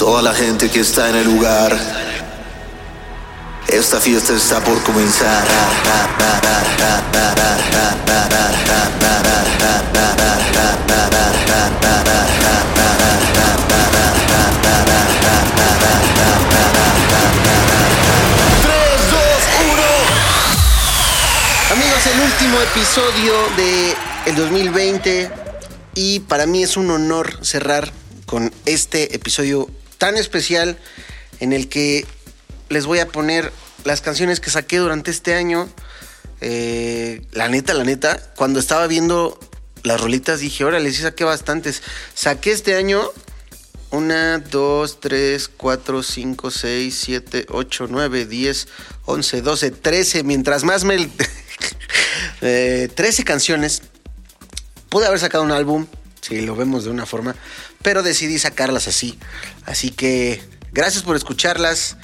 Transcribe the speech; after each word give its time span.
Toda 0.00 0.22
la 0.22 0.32
gente 0.32 0.70
que 0.70 0.80
está 0.80 1.10
en 1.10 1.16
el 1.16 1.26
lugar. 1.26 1.78
Esta 3.68 4.00
fiesta 4.00 4.32
está 4.32 4.58
por 4.64 4.82
comenzar. 4.82 5.44
Amigos, 21.70 22.06
el 22.06 22.20
último 22.20 22.58
episodio 22.62 23.34
de 23.58 23.94
el 24.24 24.34
2020 24.34 25.30
y 25.94 26.20
para 26.20 26.46
mí 26.46 26.62
es 26.62 26.78
un 26.78 26.90
honor 26.90 27.44
cerrar 27.44 27.92
con 28.24 28.50
este 28.64 29.14
episodio 29.14 29.68
tan 30.00 30.16
especial 30.16 30.78
en 31.40 31.52
el 31.52 31.68
que 31.68 32.06
les 32.70 32.86
voy 32.86 33.00
a 33.00 33.08
poner 33.08 33.52
las 33.84 34.00
canciones 34.00 34.40
que 34.40 34.48
saqué 34.48 34.78
durante 34.78 35.10
este 35.10 35.34
año. 35.34 35.68
Eh, 36.40 37.22
la 37.32 37.48
neta, 37.48 37.74
la 37.74 37.84
neta, 37.84 38.18
cuando 38.34 38.60
estaba 38.60 38.86
viendo 38.86 39.38
las 39.82 40.00
rolitas 40.00 40.40
dije, 40.40 40.64
órale, 40.64 40.90
sí 40.90 41.02
saqué 41.02 41.24
bastantes. 41.24 41.82
Saqué 42.14 42.50
este 42.50 42.76
año 42.76 43.02
una, 43.90 44.38
dos, 44.38 45.00
tres, 45.00 45.48
cuatro, 45.48 46.02
cinco, 46.02 46.50
seis, 46.50 46.98
siete, 47.04 47.44
ocho, 47.50 47.86
nueve, 47.86 48.24
diez, 48.24 48.68
once, 49.04 49.42
doce, 49.42 49.70
trece. 49.70 50.22
Mientras 50.22 50.64
más 50.64 50.84
me... 50.84 50.96
eh, 52.40 52.88
13 52.94 53.24
canciones. 53.24 53.82
Pude 54.88 55.06
haber 55.06 55.20
sacado 55.20 55.44
un 55.44 55.52
álbum, 55.52 55.86
si 56.22 56.40
lo 56.40 56.56
vemos 56.56 56.84
de 56.84 56.90
una 56.90 57.04
forma, 57.04 57.36
pero 57.82 58.02
decidí 58.02 58.38
sacarlas 58.38 58.88
así. 58.88 59.18
Así 59.66 59.90
que 59.90 60.42
gracias 60.72 61.02
por 61.02 61.16
escucharlas. 61.16 61.96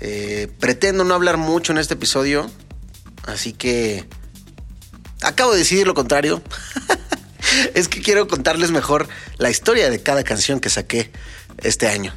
Eh, 0.00 0.48
pretendo 0.58 1.04
no 1.04 1.14
hablar 1.14 1.36
mucho 1.36 1.72
en 1.72 1.78
este 1.78 1.92
episodio, 1.92 2.50
así 3.26 3.52
que 3.52 4.06
acabo 5.20 5.52
de 5.52 5.58
decidir 5.58 5.86
lo 5.86 5.94
contrario. 5.94 6.42
es 7.74 7.88
que 7.88 8.00
quiero 8.00 8.26
contarles 8.26 8.70
mejor 8.70 9.08
la 9.36 9.50
historia 9.50 9.90
de 9.90 10.02
cada 10.02 10.24
canción 10.24 10.60
que 10.60 10.70
saqué 10.70 11.10
este 11.58 11.88
año. 11.88 12.14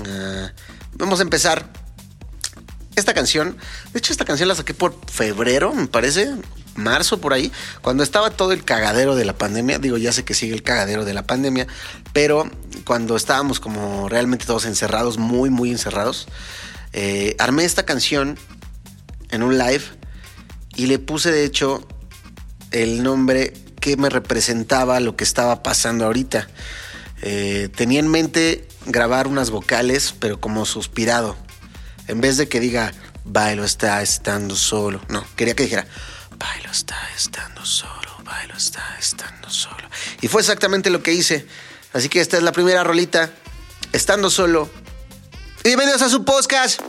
Uh, 0.00 0.48
vamos 0.94 1.20
a 1.20 1.22
empezar. 1.22 1.70
Esta 2.94 3.14
canción, 3.14 3.56
de 3.94 3.98
hecho 3.98 4.12
esta 4.12 4.26
canción 4.26 4.50
la 4.50 4.54
saqué 4.54 4.74
por 4.74 4.94
febrero, 5.10 5.72
me 5.72 5.86
parece, 5.86 6.30
marzo 6.74 7.20
por 7.20 7.32
ahí, 7.32 7.52
cuando 7.80 8.02
estaba 8.02 8.30
todo 8.30 8.52
el 8.52 8.64
cagadero 8.64 9.14
de 9.14 9.24
la 9.24 9.34
pandemia. 9.34 9.78
Digo, 9.78 9.98
ya 9.98 10.12
sé 10.12 10.24
que 10.24 10.34
sigue 10.34 10.54
el 10.54 10.62
cagadero 10.62 11.04
de 11.04 11.14
la 11.14 11.26
pandemia, 11.26 11.66
pero 12.12 12.50
cuando 12.84 13.16
estábamos 13.16 13.60
como 13.60 14.08
realmente 14.08 14.46
todos 14.46 14.64
encerrados, 14.64 15.18
muy, 15.18 15.50
muy 15.50 15.70
encerrados, 15.70 16.28
eh, 16.92 17.36
armé 17.38 17.64
esta 17.64 17.84
canción 17.84 18.38
en 19.30 19.42
un 19.42 19.58
live 19.58 19.84
y 20.76 20.86
le 20.86 20.98
puse 20.98 21.30
de 21.30 21.44
hecho 21.44 21.86
el 22.70 23.02
nombre 23.02 23.54
que 23.80 23.96
me 23.96 24.08
representaba 24.08 25.00
lo 25.00 25.16
que 25.16 25.24
estaba 25.24 25.62
pasando 25.62 26.06
ahorita. 26.06 26.48
Eh, 27.22 27.68
tenía 27.74 28.00
en 28.00 28.08
mente 28.08 28.66
grabar 28.86 29.26
unas 29.26 29.50
vocales, 29.50 30.14
pero 30.18 30.40
como 30.40 30.64
suspirado. 30.66 31.36
En 32.08 32.20
vez 32.20 32.36
de 32.36 32.48
que 32.48 32.60
diga, 32.60 32.92
bailo 33.24 33.64
está 33.64 34.02
estando 34.02 34.56
solo. 34.56 35.00
No, 35.08 35.24
quería 35.36 35.54
que 35.54 35.64
dijera, 35.64 35.86
bailo 36.36 36.70
está 36.70 36.96
estando 37.16 37.64
solo, 37.64 38.16
bailo 38.24 38.54
está 38.54 38.96
estando 38.98 39.50
solo. 39.50 39.88
Y 40.20 40.28
fue 40.28 40.40
exactamente 40.40 40.90
lo 40.90 41.02
que 41.02 41.12
hice. 41.12 41.46
Así 41.92 42.08
que 42.08 42.20
esta 42.20 42.36
es 42.36 42.42
la 42.42 42.52
primera 42.52 42.84
rolita, 42.84 43.30
estando 43.92 44.30
solo. 44.30 44.70
Bienvenidos 45.64 46.02
a 46.02 46.08
su 46.08 46.24
podcast. 46.24 46.80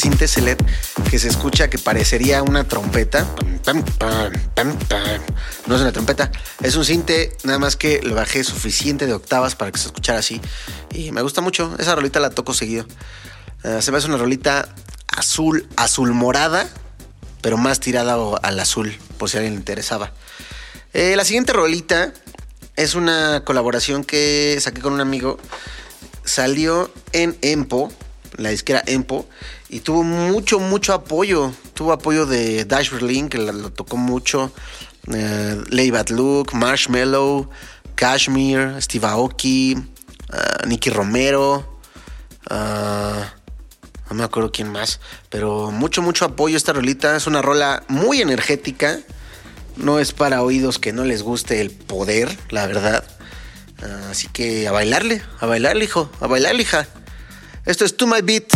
Cinte 0.00 0.26
LED 0.40 0.58
que 1.10 1.18
se 1.18 1.28
escucha 1.28 1.68
que 1.68 1.78
parecería 1.78 2.42
una 2.42 2.64
trompeta. 2.64 3.26
No 5.66 5.74
es 5.76 5.80
una 5.80 5.92
trompeta, 5.92 6.32
es 6.62 6.76
un 6.76 6.84
cinte, 6.84 7.36
nada 7.44 7.58
más 7.58 7.76
que 7.76 8.00
lo 8.02 8.14
bajé 8.14 8.42
suficiente 8.42 9.06
de 9.06 9.12
octavas 9.12 9.54
para 9.54 9.70
que 9.70 9.78
se 9.78 9.86
escuchara 9.86 10.18
así. 10.18 10.40
Y 10.92 11.12
me 11.12 11.22
gusta 11.22 11.40
mucho, 11.40 11.76
esa 11.78 11.94
rolita 11.94 12.18
la 12.20 12.30
toco 12.30 12.54
seguido. 12.54 12.86
Uh, 13.62 13.82
se 13.82 13.92
me 13.92 13.98
hace 13.98 14.06
una 14.06 14.16
rolita 14.16 14.74
azul, 15.08 15.68
azul 15.76 16.12
morada, 16.12 16.66
pero 17.42 17.58
más 17.58 17.80
tirada 17.80 18.16
al 18.42 18.60
azul, 18.60 18.96
por 19.18 19.28
si 19.28 19.36
a 19.36 19.40
alguien 19.40 19.54
le 19.54 19.60
interesaba. 19.60 20.12
Eh, 20.92 21.14
la 21.16 21.24
siguiente 21.24 21.52
rolita 21.52 22.12
es 22.76 22.94
una 22.94 23.44
colaboración 23.44 24.04
que 24.04 24.56
saqué 24.60 24.80
con 24.80 24.94
un 24.94 25.00
amigo. 25.00 25.38
Salió 26.24 26.90
en 27.12 27.36
Empo, 27.42 27.92
la 28.36 28.50
disquera 28.50 28.82
Empo, 28.86 29.28
y 29.70 29.80
tuvo 29.80 30.02
mucho, 30.02 30.58
mucho 30.58 30.92
apoyo. 30.92 31.52
Tuvo 31.74 31.92
apoyo 31.92 32.26
de 32.26 32.64
Dash 32.64 32.90
Berlin, 32.90 33.28
que 33.28 33.38
lo, 33.38 33.70
tocó 33.70 33.96
mucho. 33.96 34.50
Eh, 35.12 35.62
Lay 35.70 35.92
Bad 35.92 36.08
Look, 36.08 36.52
Marshmallow, 36.54 37.48
Kashmir, 37.94 38.74
Steve 38.80 39.06
Aoki, 39.06 39.76
uh, 39.76 40.66
Nicky 40.66 40.90
Romero. 40.90 41.78
Uh, 42.50 43.22
no 44.08 44.16
me 44.16 44.24
acuerdo 44.24 44.50
quién 44.50 44.72
más, 44.72 44.98
pero 45.28 45.70
mucho, 45.70 46.02
mucho 46.02 46.24
apoyo 46.24 46.56
esta 46.56 46.72
rolita. 46.72 47.16
Es 47.16 47.28
una 47.28 47.40
rola 47.40 47.84
muy 47.86 48.20
energética. 48.20 48.98
No 49.76 50.00
es 50.00 50.12
para 50.12 50.42
oídos 50.42 50.80
que 50.80 50.92
no 50.92 51.04
les 51.04 51.22
guste 51.22 51.60
el 51.60 51.70
poder, 51.70 52.36
la 52.50 52.66
verdad. 52.66 53.04
Así 54.10 54.26
que 54.26 54.66
a 54.66 54.72
bailarle, 54.72 55.22
a 55.38 55.46
bailarle, 55.46 55.84
hijo, 55.84 56.10
a 56.20 56.26
bailarle, 56.26 56.62
hija. 56.62 56.88
Esto 57.64 57.84
es 57.84 57.96
To 57.96 58.08
My 58.08 58.20
Beat. 58.20 58.52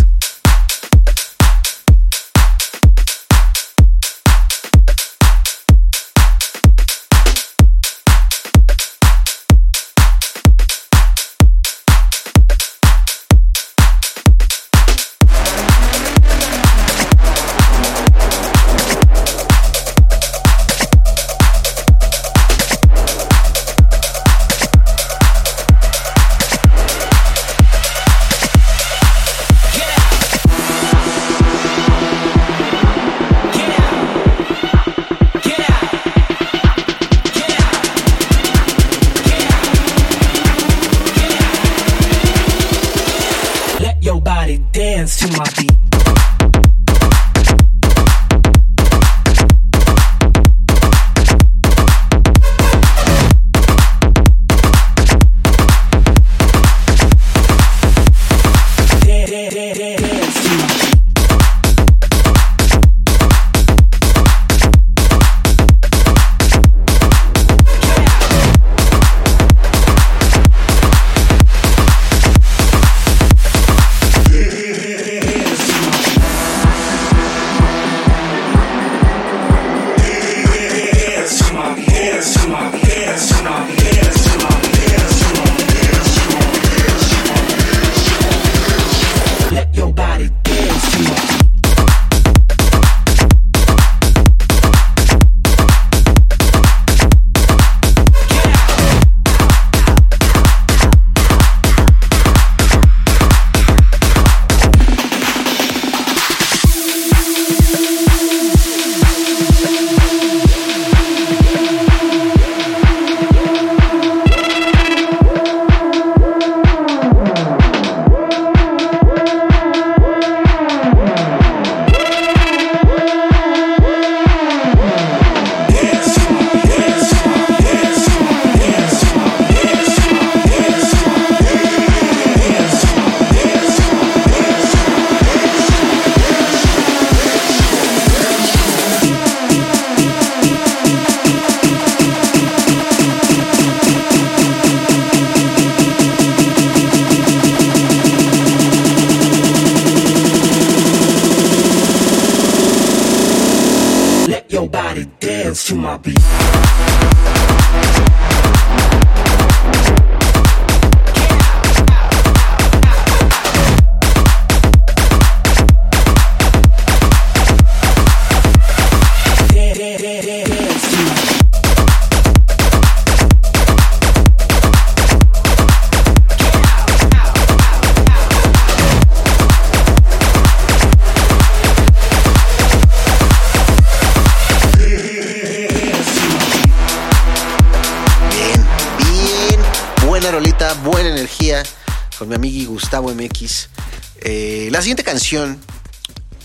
La 194.75 194.83
siguiente 194.83 195.05
canción 195.05 195.57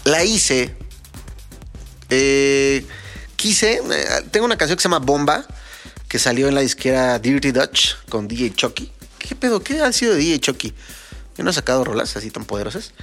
la 0.04 0.24
hice. 0.24 0.76
Eh, 2.12 2.86
quise. 3.36 3.82
Eh, 3.92 4.06
tengo 4.30 4.46
una 4.46 4.56
canción 4.56 4.78
que 4.78 4.84
se 4.84 4.88
llama 4.88 5.00
Bomba, 5.00 5.48
que 6.08 6.20
salió 6.20 6.48
en 6.48 6.54
la 6.54 6.62
disquera 6.62 7.18
Dirty 7.18 7.52
Dutch 7.52 7.96
con 8.08 8.28
DJ 8.28 8.54
Chucky. 8.54 8.92
¿Qué 9.18 9.34
pedo? 9.34 9.64
¿Qué 9.64 9.82
ha 9.82 9.92
sido 9.92 10.14
de 10.14 10.20
DJ 10.20 10.42
Chucky? 10.42 10.76
Yo 11.40 11.44
no 11.44 11.50
he 11.50 11.54
sacado 11.54 11.84
rolas 11.84 12.16
así 12.18 12.30
tan 12.30 12.46
poderosas. 12.46 12.94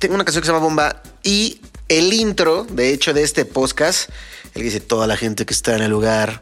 tengo 0.00 0.16
una 0.16 0.24
canción 0.24 0.42
que 0.42 0.46
se 0.46 0.52
llama 0.52 0.58
Bomba 0.58 1.04
y 1.22 1.60
el 1.86 2.12
intro, 2.12 2.64
de 2.64 2.92
hecho, 2.92 3.14
de 3.14 3.22
este 3.22 3.44
podcast, 3.44 4.10
el 4.54 4.62
dice 4.64 4.80
toda 4.80 5.06
la 5.06 5.16
gente 5.16 5.46
que 5.46 5.54
está 5.54 5.76
en 5.76 5.82
el 5.82 5.90
lugar, 5.92 6.40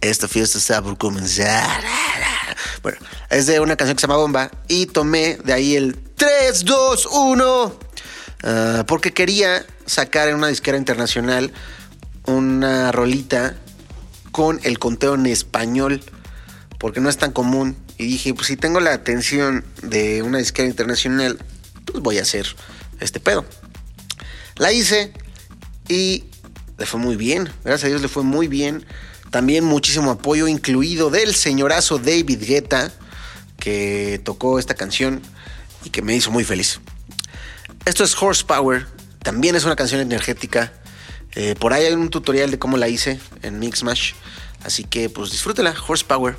esta 0.00 0.28
fiesta 0.28 0.58
está 0.58 0.82
por 0.82 0.98
comenzar. 0.98 1.82
Bueno, 2.82 2.98
es 3.30 3.46
de 3.46 3.60
una 3.60 3.76
canción 3.76 3.96
que 3.96 4.00
se 4.00 4.06
llama 4.06 4.18
Bomba 4.18 4.50
y 4.68 4.86
tomé 4.86 5.36
de 5.44 5.52
ahí 5.52 5.76
el 5.76 5.98
3, 6.16 6.64
2, 6.64 7.06
1 7.06 7.78
porque 8.86 9.12
quería 9.12 9.64
sacar 9.86 10.28
en 10.28 10.36
una 10.36 10.48
disquera 10.48 10.78
internacional 10.78 11.52
una 12.26 12.92
rolita 12.92 13.56
con 14.30 14.60
el 14.64 14.78
conteo 14.78 15.14
en 15.14 15.26
español 15.26 16.02
porque 16.78 17.00
no 17.00 17.08
es 17.08 17.16
tan 17.16 17.32
común 17.32 17.76
y 17.98 18.04
dije, 18.04 18.34
pues 18.34 18.48
si 18.48 18.56
tengo 18.56 18.80
la 18.80 18.92
atención 18.92 19.64
de 19.82 20.22
una 20.22 20.38
disquera 20.38 20.68
internacional, 20.68 21.38
pues 21.86 22.00
voy 22.02 22.18
a 22.18 22.22
hacer 22.22 22.46
este 23.00 23.20
pedo. 23.20 23.44
La 24.56 24.72
hice 24.72 25.12
y 25.88 26.24
le 26.78 26.86
fue 26.86 27.00
muy 27.00 27.16
bien, 27.16 27.48
gracias 27.64 27.84
a 27.84 27.88
Dios 27.88 28.02
le 28.02 28.08
fue 28.08 28.22
muy 28.22 28.48
bien. 28.48 28.84
También 29.30 29.64
muchísimo 29.64 30.10
apoyo, 30.10 30.48
incluido 30.48 31.10
del 31.10 31.34
señorazo 31.34 31.98
David 31.98 32.42
Guetta, 32.44 32.92
que 33.58 34.20
tocó 34.24 34.58
esta 34.58 34.74
canción 34.74 35.20
y 35.84 35.90
que 35.90 36.02
me 36.02 36.14
hizo 36.14 36.30
muy 36.30 36.44
feliz. 36.44 36.80
Esto 37.84 38.04
es 38.04 38.20
Horsepower, 38.20 38.86
también 39.22 39.56
es 39.56 39.64
una 39.64 39.76
canción 39.76 40.00
energética. 40.00 40.72
Eh, 41.34 41.54
por 41.58 41.72
ahí 41.72 41.84
hay 41.84 41.92
un 41.92 42.08
tutorial 42.10 42.50
de 42.50 42.58
cómo 42.58 42.76
la 42.76 42.88
hice 42.88 43.20
en 43.42 43.58
Mixmash. 43.58 44.12
Así 44.64 44.84
que 44.84 45.08
pues 45.10 45.30
disfrútela, 45.30 45.74
Horsepower. 45.86 46.36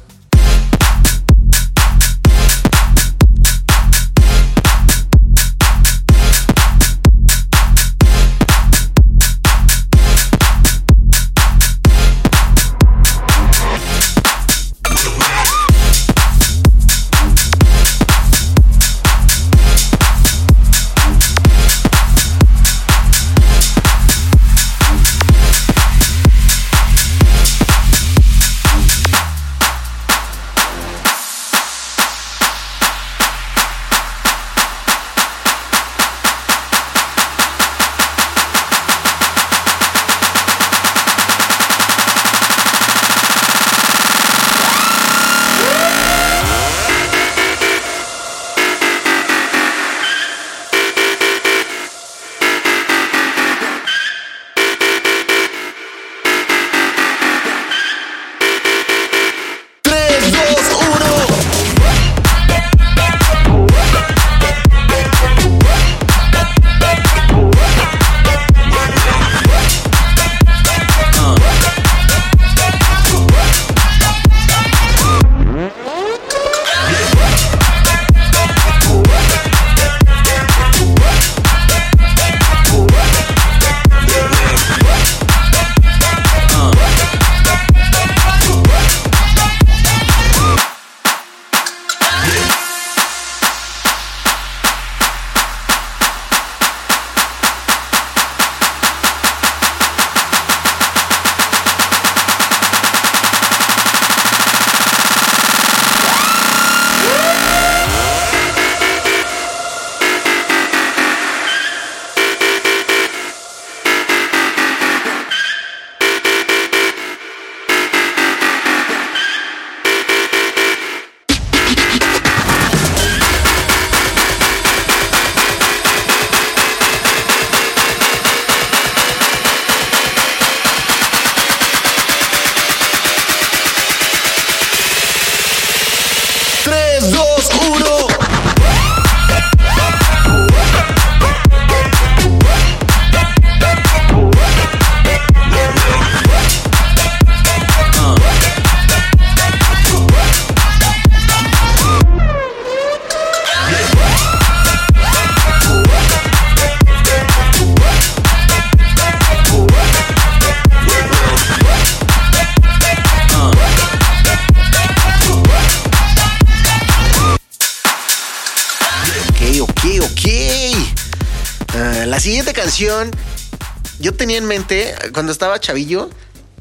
Tenía 174.27 174.39
en 174.39 174.45
mente, 174.45 174.93
cuando 175.13 175.31
estaba 175.31 175.57
chavillo, 175.57 176.09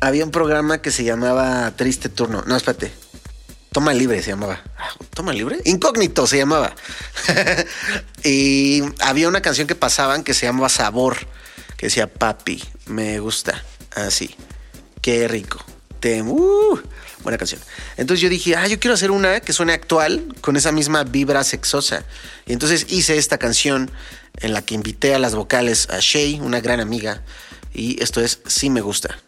había 0.01 0.25
un 0.25 0.31
programa 0.31 0.81
que 0.81 0.93
se 0.93 1.03
llamaba 1.03 1.73
Triste 1.75 2.09
Turno. 2.09 2.45
No, 2.47 2.55
espérate. 2.55 2.93
Toma 3.73 3.93
Libre 3.93 4.23
se 4.23 4.31
llamaba. 4.31 4.63
Ah, 4.79 4.91
Toma 5.13 5.33
Libre. 5.33 5.59
Incógnito 5.65 6.29
se 6.29 6.39
llamaba. 6.39 6.77
y 8.23 8.83
había 9.01 9.27
una 9.27 9.41
canción 9.41 9.67
que 9.67 9.75
pasaban 9.75 10.23
que 10.23 10.33
se 10.33 10.47
llamaba 10.47 10.69
Sabor, 10.69 11.17
que 11.77 11.87
decía 11.87 12.07
Papi, 12.07 12.63
me 12.87 13.19
gusta. 13.19 13.61
Así. 13.97 14.37
Qué 15.03 15.27
rico. 15.27 15.59
Te, 15.99 16.23
uh, 16.23 16.81
buena 17.25 17.37
canción. 17.37 17.61
Entonces 17.97 18.21
yo 18.21 18.29
dije, 18.29 18.55
ah, 18.55 18.69
yo 18.69 18.79
quiero 18.79 18.95
hacer 18.95 19.11
una 19.11 19.41
que 19.41 19.53
suene 19.53 19.73
actual 19.73 20.37
con 20.41 20.57
esa 20.57 20.71
misma 20.71 21.03
vibra 21.03 21.43
sexosa. 21.43 22.05
Y 22.47 22.53
entonces 22.53 22.87
hice 22.91 23.19
esta 23.19 23.39
canción 23.39 23.91
en 24.37 24.53
la 24.53 24.63
que 24.63 24.77
invité 24.77 25.17
a 25.17 25.19
las 25.19 25.35
vocales 25.35 25.89
a 25.91 25.99
Shay, 25.99 26.39
una 26.41 26.61
gran 26.61 26.79
amiga, 26.79 27.25
y 27.77 28.03
esto 28.03 28.21
es 28.21 28.41
Sí 28.47 28.71
me 28.71 28.81
gusta. 28.81 29.19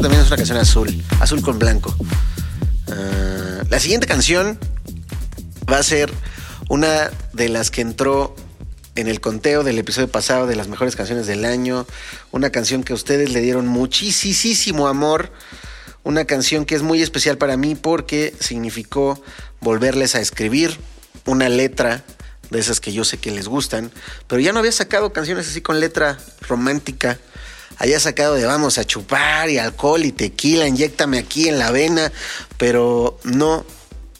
También 0.00 0.20
es 0.20 0.26
una 0.26 0.36
canción 0.36 0.58
azul, 0.58 1.04
azul 1.20 1.40
con 1.40 1.58
blanco. 1.58 1.94
Ah, 2.88 3.62
la 3.70 3.80
siguiente 3.80 4.06
canción 4.06 4.58
va 5.72 5.78
a 5.78 5.82
ser 5.82 6.12
una 6.68 7.10
de 7.32 7.48
las 7.48 7.70
que 7.70 7.80
entró 7.80 8.36
en 8.94 9.08
el 9.08 9.22
conteo 9.22 9.64
del 9.64 9.78
episodio 9.78 10.08
pasado 10.08 10.46
de 10.46 10.54
las 10.54 10.68
mejores 10.68 10.96
canciones 10.96 11.26
del 11.26 11.46
año. 11.46 11.86
Una 12.30 12.50
canción 12.50 12.84
que 12.84 12.92
ustedes 12.92 13.30
le 13.30 13.40
dieron 13.40 13.68
muchísimo 13.68 14.86
amor. 14.86 15.32
Una 16.02 16.26
canción 16.26 16.66
que 16.66 16.74
es 16.74 16.82
muy 16.82 17.00
especial 17.00 17.38
para 17.38 17.56
mí 17.56 17.74
porque 17.74 18.34
significó 18.38 19.22
volverles 19.62 20.14
a 20.14 20.20
escribir 20.20 20.78
una 21.24 21.48
letra 21.48 22.04
de 22.50 22.58
esas 22.58 22.80
que 22.80 22.92
yo 22.92 23.02
sé 23.04 23.16
que 23.16 23.30
les 23.30 23.48
gustan. 23.48 23.90
Pero 24.26 24.40
ya 24.40 24.52
no 24.52 24.58
había 24.58 24.72
sacado 24.72 25.14
canciones 25.14 25.48
así 25.48 25.62
con 25.62 25.80
letra 25.80 26.18
romántica 26.42 27.18
haya 27.78 28.00
sacado 28.00 28.34
de 28.34 28.46
vamos 28.46 28.78
a 28.78 28.84
chupar 28.84 29.50
y 29.50 29.58
alcohol 29.58 30.04
y 30.04 30.12
tequila, 30.12 30.66
inyectame 30.66 31.18
aquí 31.18 31.48
en 31.48 31.58
la 31.58 31.70
vena, 31.70 32.12
pero 32.56 33.18
no, 33.24 33.64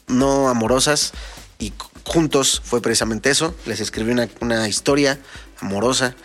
no 0.07 0.49
amorosas. 0.49 1.13
Y 1.59 1.73
juntos 2.03 2.61
fue 2.63 2.81
precisamente 2.81 3.29
eso. 3.29 3.55
Les 3.65 3.79
escribí 3.79 4.13
una, 4.41 4.67
historia 4.67 5.19
amorosa. 5.59 6.15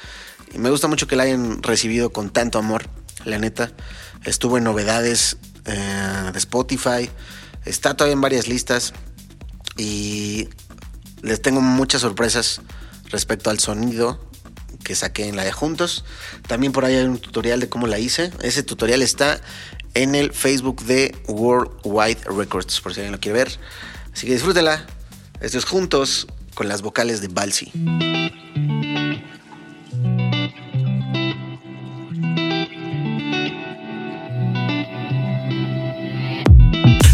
Y 0.53 0.59
me 0.59 0.71
gusta 0.71 0.89
mucho 0.89 1.07
que 1.07 1.17
la 1.17 1.23
hayan 1.23 1.63
recibido 1.63 2.11
con 2.11 2.31
tanto 2.31 2.59
amor, 2.59 2.89
la 3.25 3.39
neta. 3.39 3.73
Estuvo 4.25 4.59
en 4.59 4.65
novedades 4.65 5.39
eh, 5.65 6.31
de 6.33 6.39
Spotify. 6.39 7.09
Está 7.65 7.95
todavía 7.95 8.15
en 8.15 8.21
varias 8.21 8.47
listas. 8.47 8.93
Y 9.79 10.51
les 11.23 11.41
tengo 11.41 11.63
muchas 11.63 12.03
sorpresas 12.03 12.61
respecto 13.11 13.49
al 13.49 13.59
sonido 13.59 14.32
que 14.85 14.95
saqué 14.95 15.29
en 15.29 15.37
la 15.37 15.45
de 15.45 15.53
Juntos. 15.53 16.05
También 16.47 16.73
por 16.73 16.85
ahí 16.85 16.95
hay 16.95 17.05
un 17.05 17.19
tutorial 17.19 17.61
de 17.61 17.69
cómo 17.69 17.87
la 17.87 17.99
hice. 17.99 18.33
Ese 18.43 18.63
tutorial 18.63 19.03
está 19.03 19.41
en 19.95 20.15
el 20.15 20.33
Facebook 20.33 20.83
de 20.85 21.15
Worldwide 21.29 22.25
Records, 22.27 22.81
por 22.81 22.95
si 22.95 23.01
alguien 23.01 23.13
lo 23.13 23.21
quiere 23.21 23.39
ver. 23.39 23.59
Así 24.13 24.27
que 24.27 24.35
disfrútela. 24.35 24.87
Esto 25.41 25.59
es 25.59 25.65
Juntos 25.65 26.27
con 26.55 26.69
las 26.69 26.83
vocales 26.83 27.21
de 27.21 27.29
Balsi. 27.29 27.73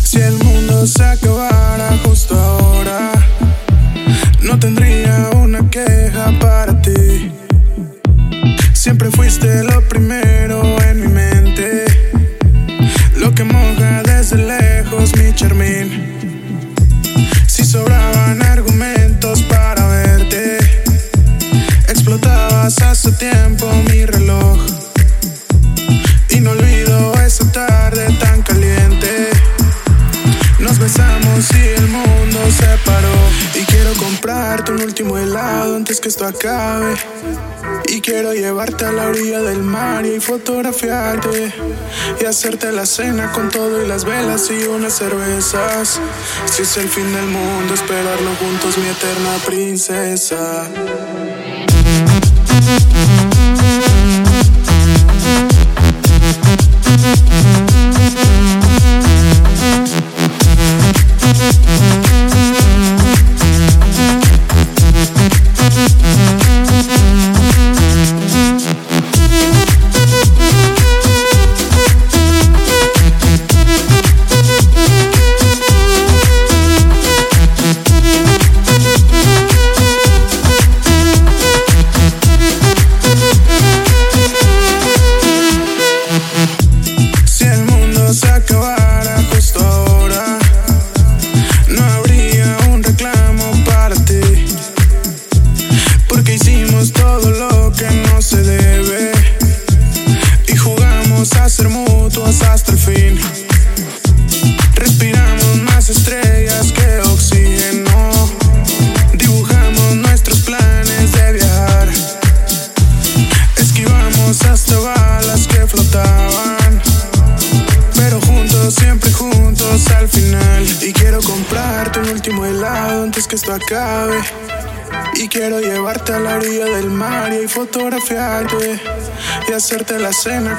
Si 0.04 0.20
el 0.20 0.34
mundo 0.38 0.86
se 0.86 1.04
acabara 1.04 1.98
justo 2.04 2.34
ahora, 2.34 3.12
no 4.42 4.58
tendría 4.58 5.30
una 5.36 5.68
queja 5.70 6.38
para 6.40 6.80
ti. 6.82 7.32
Siempre 8.88 9.10
fuiste 9.10 9.64
lo 9.64 9.82
primero 9.82 10.62
en 10.80 11.02
mi 11.02 11.08
mente. 11.08 11.84
Lo 13.16 13.34
que 13.34 13.44
moja 13.44 14.02
desde 14.02 14.38
lejos 14.38 15.14
mi 15.14 15.30
charmín. 15.34 16.16
Si 17.46 17.66
sobraban 17.66 18.42
argumentos 18.42 19.42
para 19.42 19.86
verte, 19.88 20.56
explotabas 21.86 22.80
hace 22.80 23.12
tiempo 23.12 23.70
mi 23.90 24.06
reloj. 24.06 24.58
Y 26.30 26.40
no 26.40 26.52
olvido 26.52 27.12
esa 27.20 27.44
tarde 27.52 28.06
tan 28.18 28.40
caliente. 28.40 29.28
Nos 30.60 30.78
besamos 30.78 31.46
y 31.54 31.78
el 31.78 31.88
mundo 31.88 32.38
se 32.58 32.78
paró. 32.86 33.18
Y 33.54 33.66
quiero 33.66 33.92
comprarte 33.98 34.72
un 34.72 34.80
último 34.80 35.18
helado 35.18 35.76
antes 35.76 36.00
que 36.00 36.08
esto 36.08 36.26
acabe. 36.26 36.96
Y 37.86 38.00
quiero 38.00 38.34
llevarte 38.34 38.84
a 38.84 38.92
la 38.92 39.08
orilla 39.08 39.40
del 39.40 39.62
mar 39.62 40.04
y 40.04 40.20
fotografiarte 40.20 41.52
y 42.20 42.24
hacerte 42.24 42.70
la 42.72 42.86
cena 42.86 43.32
con 43.32 43.48
todo 43.48 43.82
y 43.82 43.86
las 43.86 44.04
velas 44.04 44.50
y 44.50 44.64
unas 44.66 44.94
cervezas. 44.94 46.00
Si 46.46 46.62
es 46.62 46.76
el 46.76 46.88
fin 46.88 47.12
del 47.12 47.26
mundo, 47.26 47.74
esperarlo 47.74 48.34
juntos, 48.36 48.76
mi 48.78 48.88
eterna 48.88 49.36
princesa. 49.46 50.68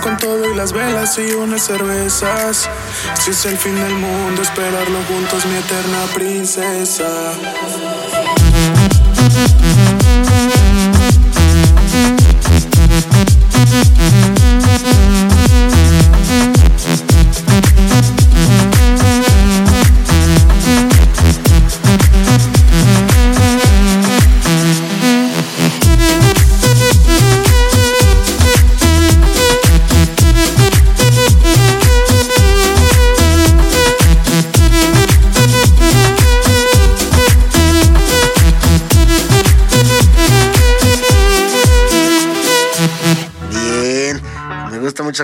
Con 0.02 0.18
todo 0.18 0.50
y 0.52 0.56
las 0.56 0.74
velas 0.74 1.18
y 1.18 1.32
unas 1.34 1.64
cervezas. 1.64 2.70
Si 3.20 3.32
es 3.32 3.46
el 3.46 3.58
fin 3.58 3.76
del 3.76 3.94
mundo, 3.94 4.42
esperarlo 4.42 5.00
juntos, 5.08 5.46
mi 5.46 5.56
eterna 5.56 6.06
princesa. 6.14 7.08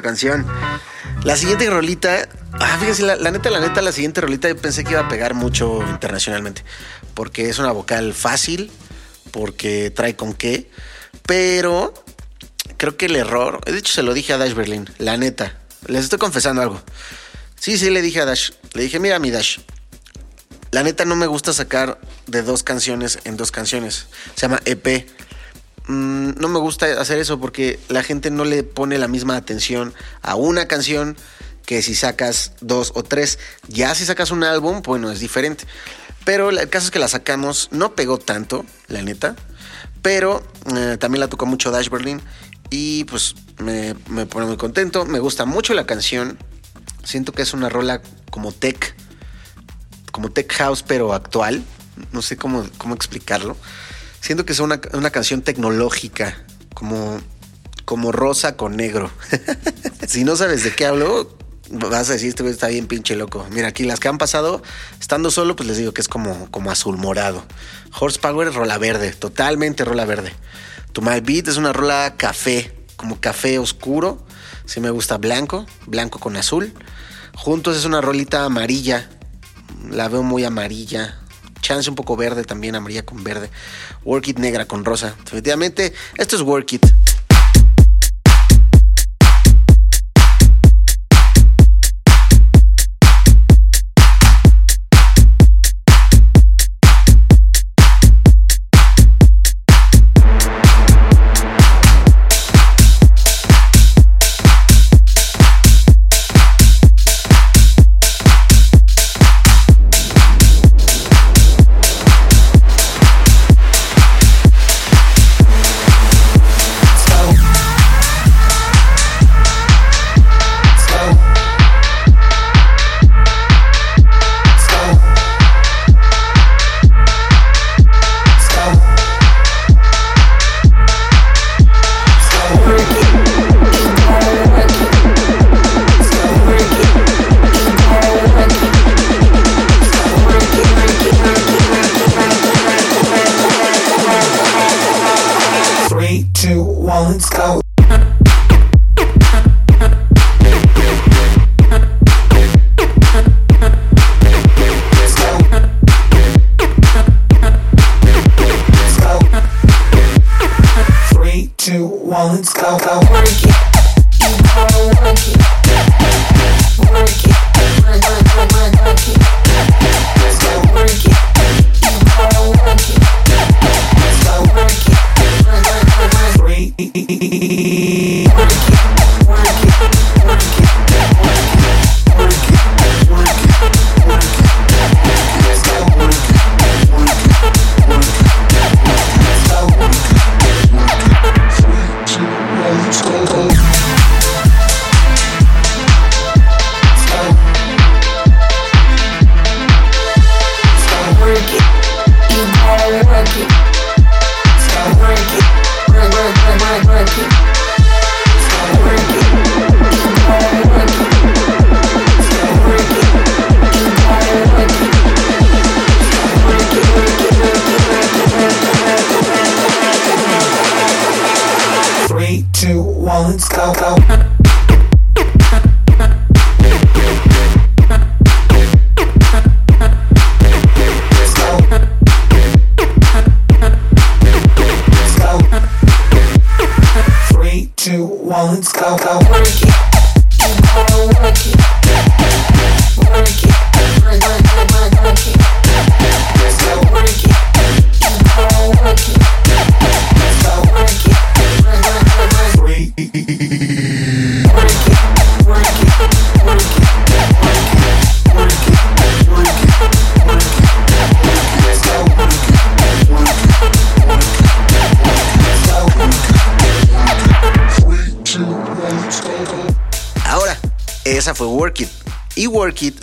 Canción. 0.01 0.45
La 1.23 1.35
siguiente 1.35 1.69
rolita 1.69 2.27
Ah, 2.59 2.79
la 3.17 3.31
neta, 3.31 3.49
la 3.49 3.59
neta, 3.59 3.81
la 3.81 3.91
siguiente 3.91 4.21
rolita 4.21 4.47
yo 4.47 4.55
pensé 4.55 4.85
que 4.85 4.91
iba 4.91 5.01
a 5.01 5.09
pegar 5.09 5.33
mucho 5.33 5.81
internacionalmente. 5.89 6.63
Porque 7.13 7.49
es 7.49 7.59
una 7.59 7.71
vocal 7.71 8.13
fácil, 8.13 8.71
porque 9.31 9.91
trae 9.91 10.15
con 10.15 10.33
qué. 10.33 10.69
Pero 11.25 11.93
creo 12.77 12.95
que 12.95 13.07
el 13.07 13.15
error, 13.17 13.63
de 13.65 13.77
hecho 13.77 13.93
se 13.93 14.03
lo 14.03 14.13
dije 14.13 14.31
a 14.33 14.37
Dash 14.37 14.53
Berlin, 14.53 14.89
la 14.99 15.17
neta. 15.17 15.57
Les 15.87 16.05
estoy 16.05 16.17
confesando 16.17 16.61
algo. 16.61 16.81
Sí, 17.59 17.77
sí, 17.77 17.89
le 17.89 18.01
dije 18.01 18.21
a 18.21 18.25
Dash. 18.25 18.51
Le 18.73 18.83
dije, 18.83 18.99
mira 18.99 19.19
mi 19.19 19.31
Dash. 19.31 19.59
La 20.71 20.83
neta 20.83 21.03
no 21.03 21.15
me 21.15 21.27
gusta 21.27 21.51
sacar 21.51 21.99
de 22.27 22.41
dos 22.41 22.63
canciones 22.63 23.19
en 23.25 23.35
dos 23.37 23.51
canciones. 23.51 24.07
Se 24.35 24.41
llama 24.43 24.61
EP. 24.65 25.07
Mm, 25.87 26.39
no 26.39 26.47
me 26.47 26.59
gusta 26.59 26.99
hacer 26.99 27.19
eso 27.19 27.39
porque 27.39 27.79
la 27.89 28.03
gente 28.03 28.31
no 28.31 28.43
le 28.43 28.63
pone 28.63 28.97
la 28.97 29.07
misma 29.07 29.35
atención 29.35 29.93
a 30.21 30.35
una 30.35 30.67
canción 30.67 31.15
que 31.65 31.81
si 31.81 31.95
sacas 31.95 32.53
dos 32.61 32.91
o 32.95 33.03
tres. 33.03 33.39
Ya 33.67 33.93
si 33.95 34.05
sacas 34.05 34.31
un 34.31 34.43
álbum, 34.43 34.81
bueno, 34.81 35.11
es 35.11 35.19
diferente. 35.19 35.65
Pero 36.23 36.49
el 36.49 36.69
caso 36.69 36.85
es 36.85 36.91
que 36.91 36.99
la 36.99 37.07
sacamos, 37.07 37.69
no 37.71 37.93
pegó 37.95 38.17
tanto, 38.17 38.65
la 38.87 39.01
neta. 39.01 39.35
Pero 40.01 40.43
eh, 40.75 40.97
también 40.99 41.19
la 41.19 41.27
tocó 41.27 41.45
mucho 41.45 41.71
Dash 41.71 41.89
Berlin. 41.89 42.21
Y 42.69 43.03
pues 43.05 43.35
me, 43.59 43.95
me 44.09 44.25
pone 44.25 44.47
muy 44.47 44.57
contento. 44.57 45.05
Me 45.05 45.19
gusta 45.19 45.45
mucho 45.45 45.73
la 45.73 45.85
canción. 45.85 46.37
Siento 47.03 47.31
que 47.31 47.43
es 47.43 47.53
una 47.53 47.69
rola 47.69 48.01
como 48.31 48.51
tech. 48.51 48.95
Como 50.11 50.31
tech 50.31 50.51
house, 50.53 50.83
pero 50.83 51.13
actual. 51.13 51.63
No 52.11 52.21
sé 52.21 52.37
cómo, 52.37 52.65
cómo 52.77 52.95
explicarlo. 52.95 53.55
Siento 54.25 54.43
que 54.43 54.53
es 54.53 54.59
una, 54.59 54.81
una 54.93 55.11
canción 55.11 55.43
tecnológica. 55.43 56.35
Como, 56.73 57.21
como 57.85 58.11
rosa 58.11 58.57
con 58.57 58.75
negro. 58.75 59.11
si 60.07 60.23
no 60.23 60.35
sabes 60.35 60.63
de 60.63 60.73
qué 60.73 60.87
hablo, 60.87 61.37
vas 61.69 62.09
a 62.09 62.13
decir, 62.13 62.29
este 62.29 62.49
está 62.49 62.69
bien 62.69 62.87
pinche 62.87 63.15
loco. 63.15 63.45
Mira, 63.51 63.67
aquí 63.67 63.83
las 63.83 63.99
que 63.99 64.07
han 64.07 64.17
pasado, 64.17 64.63
estando 64.99 65.29
solo, 65.29 65.55
pues 65.55 65.69
les 65.69 65.77
digo 65.77 65.93
que 65.93 66.01
es 66.01 66.07
como, 66.07 66.49
como 66.49 66.71
azul 66.71 66.97
morado. 66.97 67.45
Horsepower, 67.99 68.51
rola 68.51 68.79
verde, 68.79 69.13
totalmente 69.13 69.85
rola 69.85 70.05
verde. 70.05 70.33
To 70.93 71.01
My 71.01 71.19
Beat 71.19 71.47
es 71.49 71.57
una 71.57 71.71
rola 71.71 72.15
café, 72.17 72.75
como 72.95 73.21
café 73.21 73.59
oscuro. 73.59 74.25
Sí 74.65 74.79
me 74.79 74.89
gusta 74.89 75.19
blanco, 75.19 75.67
blanco 75.85 76.17
con 76.17 76.35
azul. 76.35 76.73
Juntos 77.35 77.77
es 77.77 77.85
una 77.85 78.01
rolita 78.01 78.43
amarilla. 78.43 79.07
La 79.91 80.07
veo 80.07 80.23
muy 80.23 80.45
amarilla. 80.45 81.19
Chance 81.65 81.89
un 81.89 81.95
poco 81.95 82.15
verde 82.15 82.43
también, 82.43 82.75
amarilla 82.75 83.03
con 83.03 83.23
verde. 83.23 83.49
Work 84.03 84.27
It 84.27 84.37
negra 84.37 84.65
con 84.65 84.85
rosa. 84.85 85.15
Definitivamente, 85.23 85.93
esto 86.15 86.35
es 86.35 86.43
Work 86.43 86.73
It. 86.73 86.85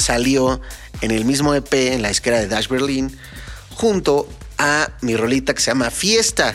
Salió 0.03 0.61
en 1.01 1.11
el 1.11 1.25
mismo 1.25 1.55
EP 1.55 1.73
en 1.73 2.03
la 2.03 2.09
disquera 2.09 2.38
de 2.38 2.49
Dash 2.49 2.69
Berlin 2.69 3.17
junto 3.75 4.29
a 4.59 4.91
mi 5.01 5.17
rolita 5.17 5.55
que 5.55 5.61
se 5.61 5.71
llama 5.71 5.91
Fiesta. 5.91 6.55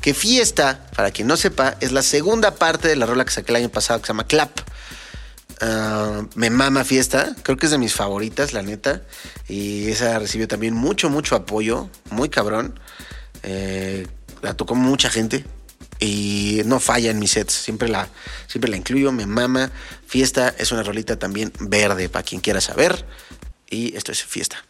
Que 0.00 0.14
Fiesta, 0.14 0.86
para 0.96 1.10
quien 1.10 1.26
no 1.28 1.36
sepa, 1.36 1.76
es 1.80 1.92
la 1.92 2.02
segunda 2.02 2.54
parte 2.54 2.88
de 2.88 2.96
la 2.96 3.04
rola 3.04 3.24
que 3.24 3.32
saqué 3.32 3.52
el 3.52 3.56
año 3.56 3.68
pasado 3.68 4.00
que 4.00 4.06
se 4.06 4.12
llama 4.12 4.26
Clap. 4.26 4.60
Ah, 5.60 6.22
me 6.36 6.50
mama 6.50 6.84
Fiesta, 6.84 7.34
creo 7.42 7.56
que 7.56 7.66
es 7.66 7.72
de 7.72 7.78
mis 7.78 7.94
favoritas, 7.94 8.52
la 8.52 8.62
neta. 8.62 9.02
Y 9.48 9.90
esa 9.90 10.18
recibió 10.18 10.46
también 10.46 10.74
mucho, 10.74 11.10
mucho 11.10 11.34
apoyo, 11.34 11.90
muy 12.10 12.28
cabrón. 12.28 12.78
Eh, 13.42 14.06
la 14.40 14.54
tocó 14.54 14.74
mucha 14.74 15.10
gente, 15.10 15.44
y 15.98 16.62
no 16.64 16.80
falla 16.80 17.10
en 17.10 17.18
mis 17.18 17.32
sets. 17.32 17.52
Siempre 17.52 17.88
la, 17.88 18.08
siempre 18.46 18.70
la 18.70 18.76
incluyo, 18.76 19.12
me 19.12 19.26
mama. 19.26 19.70
Fiesta 20.06 20.54
es 20.58 20.72
una 20.72 20.82
rolita 20.82 21.18
también 21.18 21.52
verde 21.60 22.08
para 22.08 22.22
quien 22.22 22.40
quiera 22.40 22.60
saber. 22.60 23.04
Y 23.70 23.96
esto 23.96 24.12
es 24.12 24.22
fiesta. 24.24 24.64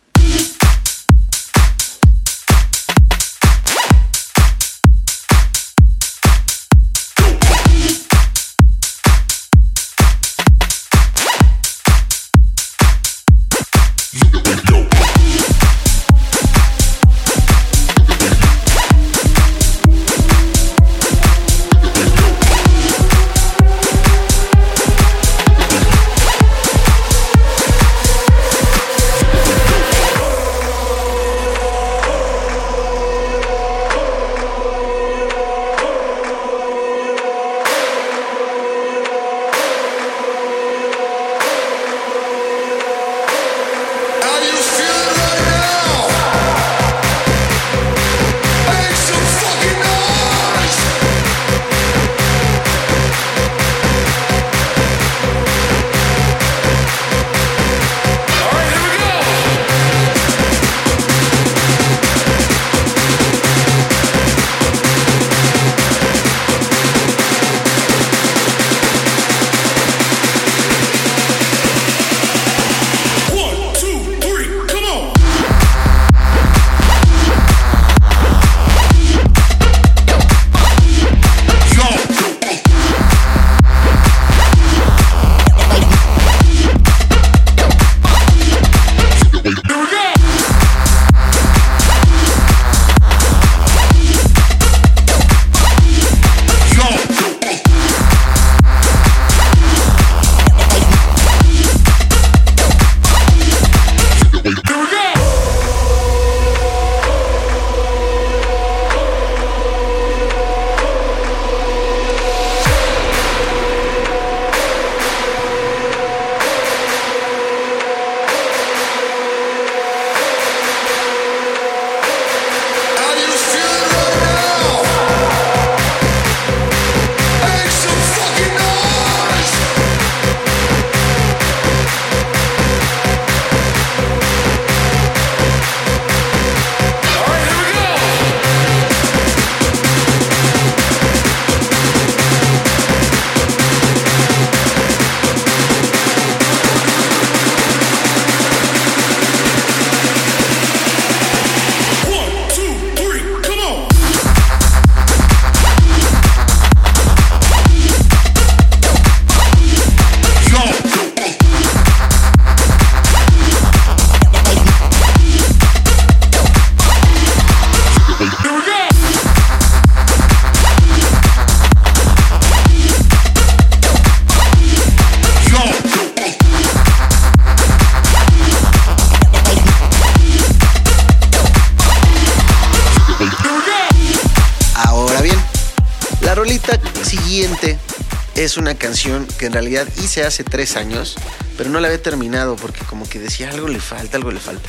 Que 189.38 189.46
en 189.46 189.52
realidad 189.52 189.88
hice 190.02 190.24
hace 190.24 190.44
tres 190.44 190.76
años, 190.76 191.16
pero 191.56 191.70
no 191.70 191.80
la 191.80 191.88
había 191.88 192.02
terminado 192.02 192.56
porque 192.56 192.80
como 192.84 193.08
que 193.08 193.18
decía 193.18 193.50
algo 193.50 193.68
le 193.68 193.80
falta, 193.80 194.16
algo 194.16 194.30
le 194.30 194.40
falta. 194.40 194.68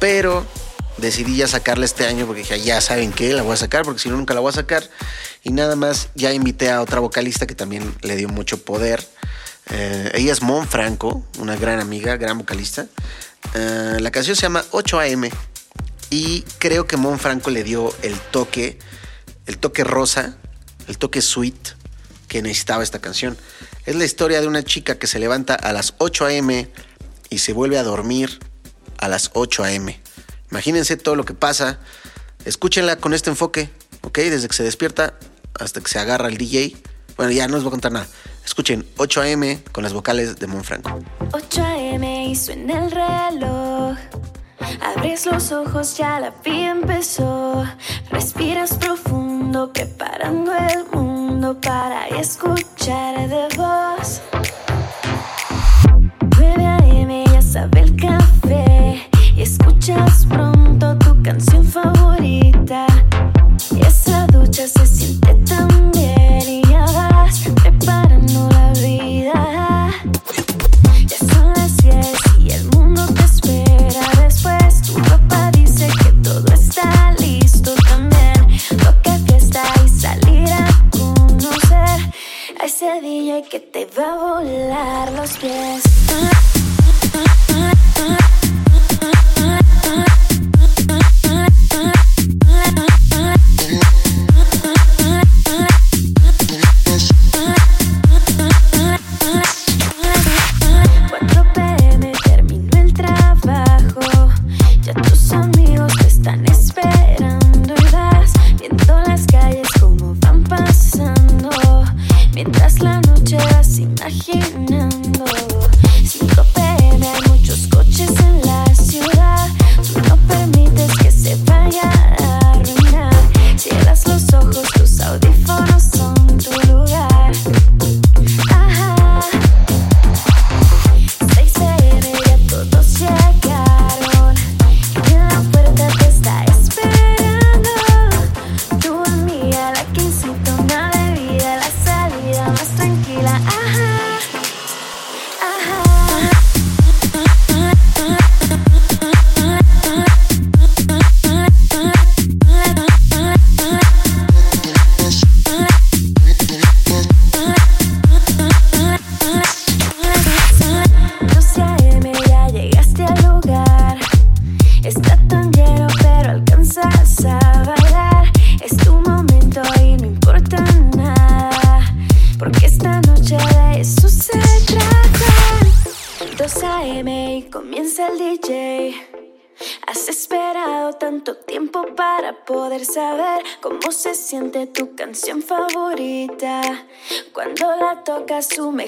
Pero 0.00 0.44
decidí 0.96 1.36
ya 1.36 1.46
sacarla 1.46 1.84
este 1.84 2.06
año 2.06 2.26
porque 2.26 2.42
dije, 2.42 2.60
ya 2.60 2.80
saben 2.80 3.12
que 3.12 3.32
la 3.32 3.42
voy 3.42 3.52
a 3.54 3.56
sacar 3.56 3.84
porque 3.84 4.00
si 4.00 4.08
no 4.08 4.16
nunca 4.16 4.34
la 4.34 4.40
voy 4.40 4.50
a 4.50 4.54
sacar. 4.54 4.82
Y 5.44 5.52
nada 5.52 5.76
más 5.76 6.08
ya 6.14 6.32
invité 6.32 6.70
a 6.70 6.82
otra 6.82 7.00
vocalista 7.00 7.46
que 7.46 7.54
también 7.54 7.94
le 8.02 8.16
dio 8.16 8.28
mucho 8.28 8.62
poder. 8.64 9.06
Eh, 9.70 10.10
ella 10.14 10.32
es 10.32 10.42
Mon 10.42 10.66
Franco, 10.66 11.24
una 11.38 11.56
gran 11.56 11.78
amiga, 11.78 12.16
gran 12.16 12.38
vocalista. 12.38 12.86
Eh, 13.54 13.98
la 14.00 14.10
canción 14.10 14.34
se 14.34 14.42
llama 14.42 14.64
8 14.72 15.00
AM 15.00 15.30
y 16.10 16.42
creo 16.58 16.86
que 16.86 16.96
Mon 16.96 17.18
Franco 17.18 17.50
le 17.50 17.62
dio 17.62 17.94
el 18.02 18.18
toque, 18.18 18.78
el 19.46 19.58
toque 19.58 19.84
rosa, 19.84 20.36
el 20.88 20.98
toque 20.98 21.22
sweet 21.22 21.77
que 22.28 22.42
necesitaba 22.42 22.82
esta 22.82 23.00
canción. 23.00 23.36
Es 23.86 23.96
la 23.96 24.04
historia 24.04 24.40
de 24.40 24.46
una 24.46 24.62
chica 24.62 24.98
que 24.98 25.06
se 25.06 25.18
levanta 25.18 25.54
a 25.54 25.72
las 25.72 25.94
8 25.98 26.26
a.m. 26.26 26.68
y 27.30 27.38
se 27.38 27.52
vuelve 27.52 27.78
a 27.78 27.82
dormir 27.82 28.38
a 28.98 29.08
las 29.08 29.30
8 29.34 29.64
a.m. 29.64 30.00
Imagínense 30.50 30.96
todo 30.96 31.16
lo 31.16 31.24
que 31.24 31.34
pasa. 31.34 31.78
Escúchenla 32.44 32.96
con 32.96 33.14
este 33.14 33.30
enfoque, 33.30 33.70
¿ok? 34.02 34.18
Desde 34.18 34.48
que 34.48 34.54
se 34.54 34.62
despierta 34.62 35.14
hasta 35.58 35.80
que 35.80 35.88
se 35.88 35.98
agarra 35.98 36.28
el 36.28 36.36
DJ. 36.36 36.76
Bueno, 37.16 37.32
ya 37.32 37.48
no 37.48 37.54
les 37.54 37.64
voy 37.64 37.70
a 37.70 37.72
contar 37.72 37.92
nada. 37.92 38.06
Escuchen 38.44 38.86
8 38.96 39.20
a.m. 39.22 39.62
con 39.72 39.84
las 39.84 39.92
vocales 39.92 40.36
de 40.36 40.46
Monfranco. 40.46 41.00
8 41.32 41.62
a.m. 41.62 42.28
y 42.28 42.36
suena 42.36 42.84
el 42.84 42.90
reloj. 42.90 43.98
Abres 44.80 45.26
los 45.26 45.52
ojos, 45.52 45.96
ya 45.96 46.20
la 46.20 46.30
vida 46.44 46.70
empezó. 46.70 47.64
Respiras 48.10 48.74
profundo, 48.74 49.27
preparando 49.50 50.52
el 50.52 50.84
mundo 50.92 51.58
para 51.60 52.06
escuchar 52.08 53.28
de 53.28 53.48
voz. 53.56 54.20
9 56.38 56.66
a.m. 56.66 57.24
ya 57.32 57.42
sabe 57.42 57.80
el 57.80 57.96
café. 57.96 59.08
Y 59.36 59.42
escuchas 59.42 60.26
pronto 60.26 60.96
tu 60.98 61.22
canción 61.22 61.64
favorita. 61.64 62.86
Y 63.74 63.80
esa 63.80 64.26
ducha 64.26 64.66
se 64.68 64.86
siente 64.86 65.34
tan 65.46 65.90
que 83.48 83.60
te 83.60 83.86
va 83.86 84.12
a 84.12 84.16
volar 84.16 85.12
los 85.12 85.38
pies. 85.38 85.82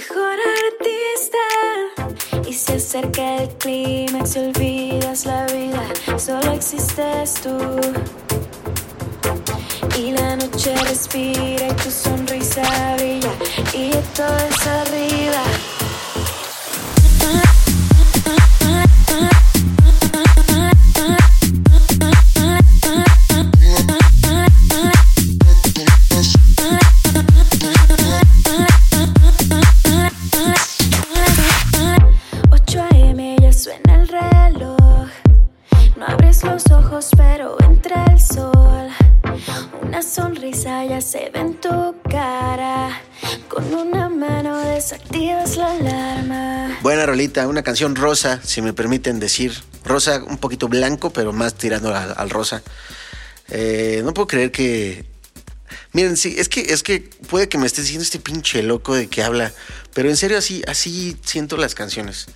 Mejor 0.00 0.38
artista. 0.66 2.48
Y 2.48 2.54
se 2.54 2.74
acerca 2.74 3.42
el 3.42 3.48
clímax 3.58 4.36
y 4.36 4.38
olvidas 4.38 5.26
la 5.26 5.44
vida, 5.46 6.18
solo 6.18 6.52
existes 6.52 7.34
tú. 7.42 7.56
Y 9.98 10.12
la 10.12 10.36
noche 10.36 10.74
respira 10.88 11.66
y 11.68 11.72
tu 11.82 11.90
sonrisa 11.90 12.96
brilla 12.96 13.32
y 13.74 13.90
todo 14.16 14.49
sonrisa 40.10 40.84
ya 40.84 41.00
se 41.00 41.30
ve 41.30 41.40
en 41.40 41.54
tu 41.60 41.94
cara. 42.10 43.00
Con 43.48 43.72
una 43.72 44.08
mano 44.08 44.58
desactivas 44.58 45.56
la 45.56 45.72
alarma. 45.72 46.78
Buena 46.82 47.06
rolita, 47.06 47.46
una 47.46 47.62
canción 47.62 47.94
rosa, 47.94 48.40
si 48.42 48.60
me 48.60 48.72
permiten 48.72 49.20
decir. 49.20 49.52
Rosa, 49.84 50.22
un 50.24 50.38
poquito 50.38 50.68
blanco, 50.68 51.10
pero 51.10 51.32
más 51.32 51.54
tirando 51.54 51.94
al, 51.94 52.30
rosa. 52.30 52.62
Eh, 53.48 54.02
no 54.04 54.12
puedo 54.12 54.26
creer 54.26 54.50
que. 54.50 55.04
Miren, 55.92 56.16
sí, 56.16 56.34
es 56.38 56.48
que, 56.48 56.60
es 56.60 56.82
que 56.82 57.00
puede 57.28 57.48
que 57.48 57.58
me 57.58 57.66
esté 57.66 57.82
diciendo 57.82 58.02
este 58.02 58.18
pinche 58.18 58.62
loco 58.62 58.94
de 58.94 59.08
que 59.08 59.22
habla, 59.22 59.52
pero 59.94 60.08
en 60.08 60.16
serio 60.16 60.38
así, 60.38 60.62
así 60.66 61.16
siento 61.24 61.56
las 61.56 61.74
canciones. 61.74 62.26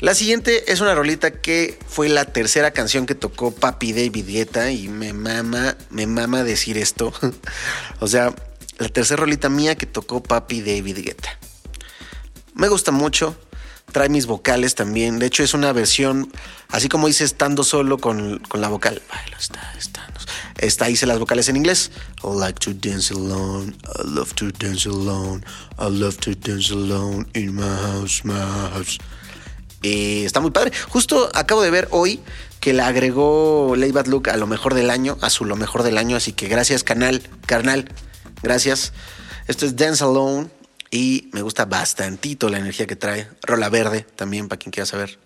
La 0.00 0.14
siguiente 0.14 0.70
es 0.70 0.80
una 0.80 0.94
rolita 0.94 1.40
que 1.40 1.78
fue 1.88 2.10
la 2.10 2.26
tercera 2.26 2.70
canción 2.70 3.06
que 3.06 3.14
tocó 3.14 3.50
Papi 3.50 3.92
David 3.94 4.26
Guetta 4.26 4.70
y 4.70 4.88
me 4.88 5.14
mama, 5.14 5.76
me 5.88 6.06
mama 6.06 6.44
decir 6.44 6.76
esto. 6.76 7.14
o 8.00 8.06
sea, 8.06 8.34
la 8.78 8.88
tercera 8.90 9.20
rolita 9.20 9.48
mía 9.48 9.74
que 9.74 9.86
tocó 9.86 10.22
Papi 10.22 10.60
David 10.60 10.98
Guetta. 10.98 11.38
Me 12.54 12.68
gusta 12.68 12.92
mucho. 12.92 13.36
Trae 13.90 14.10
mis 14.10 14.26
vocales 14.26 14.74
también. 14.74 15.18
De 15.18 15.26
hecho, 15.26 15.42
es 15.42 15.54
una 15.54 15.72
versión, 15.72 16.30
así 16.68 16.88
como 16.88 17.06
dice 17.06 17.24
estando 17.24 17.64
solo 17.64 17.96
con, 17.96 18.40
con 18.48 18.60
la 18.60 18.68
vocal. 18.68 19.00
Está. 19.38 19.72
Está, 20.58 20.88
hice 20.88 21.06
las 21.06 21.18
vocales 21.18 21.48
en 21.48 21.56
inglés. 21.56 21.90
I 22.24 22.28
like 22.38 22.58
to 22.60 22.72
dance 22.74 23.12
alone. 23.12 23.74
I 23.94 24.02
love 24.04 24.34
to 24.34 24.50
dance 24.52 24.88
alone. 24.88 25.44
I 25.78 25.88
love 25.88 26.18
to 26.18 26.34
dance 26.34 26.70
alone 26.72 27.26
in 27.34 27.54
my 27.54 27.62
house, 27.62 28.24
my 28.24 28.34
house. 28.34 28.98
Y 29.86 30.24
está 30.24 30.40
muy 30.40 30.50
padre. 30.50 30.72
Justo 30.88 31.30
acabo 31.32 31.62
de 31.62 31.70
ver 31.70 31.86
hoy 31.92 32.20
que 32.58 32.72
le 32.72 32.82
agregó 32.82 33.74
Lay 33.76 33.92
Bad 33.92 34.06
Look 34.06 34.28
a 34.28 34.36
lo 34.36 34.48
mejor 34.48 34.74
del 34.74 34.90
año, 34.90 35.16
a 35.20 35.30
su 35.30 35.44
lo 35.44 35.54
mejor 35.54 35.84
del 35.84 35.96
año. 35.96 36.16
Así 36.16 36.32
que 36.32 36.48
gracias, 36.48 36.82
canal, 36.82 37.22
carnal. 37.46 37.88
Gracias. 38.42 38.92
Esto 39.46 39.64
es 39.64 39.76
Dance 39.76 40.02
Alone 40.02 40.48
y 40.90 41.30
me 41.32 41.42
gusta 41.42 41.66
bastantito 41.66 42.48
la 42.48 42.58
energía 42.58 42.88
que 42.88 42.96
trae. 42.96 43.28
Rola 43.42 43.68
verde 43.68 44.04
también, 44.16 44.48
para 44.48 44.58
quien 44.58 44.72
quiera 44.72 44.86
saber. 44.86 45.20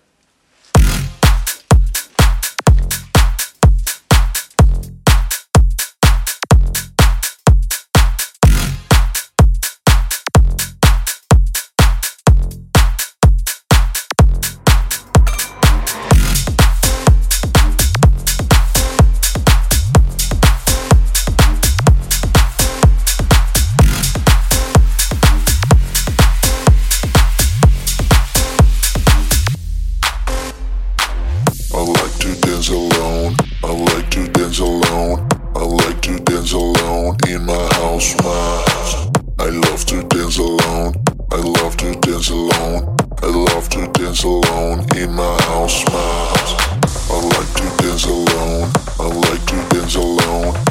Alone 37.11 37.33
in 37.33 37.45
my 37.45 37.67
house, 37.75 38.15
my. 38.23 39.11
I 39.39 39.49
love 39.49 39.85
to 39.85 40.03
dance 40.03 40.37
alone. 40.37 40.93
I 41.31 41.37
love 41.37 41.77
to 41.77 41.93
dance 41.99 42.29
alone. 42.29 42.95
I 43.21 43.27
love 43.27 43.69
to 43.69 43.87
dance 43.93 44.23
alone 44.23 44.85
in 44.95 45.13
my 45.13 45.37
house, 45.43 45.83
my. 45.85 46.33
I 47.09 47.19
like 47.21 47.53
to 47.55 47.83
dance 47.83 48.05
alone. 48.05 48.71
I 48.99 49.07
like 49.07 49.45
to 49.47 49.75
dance 49.75 49.95
alone. 49.95 50.70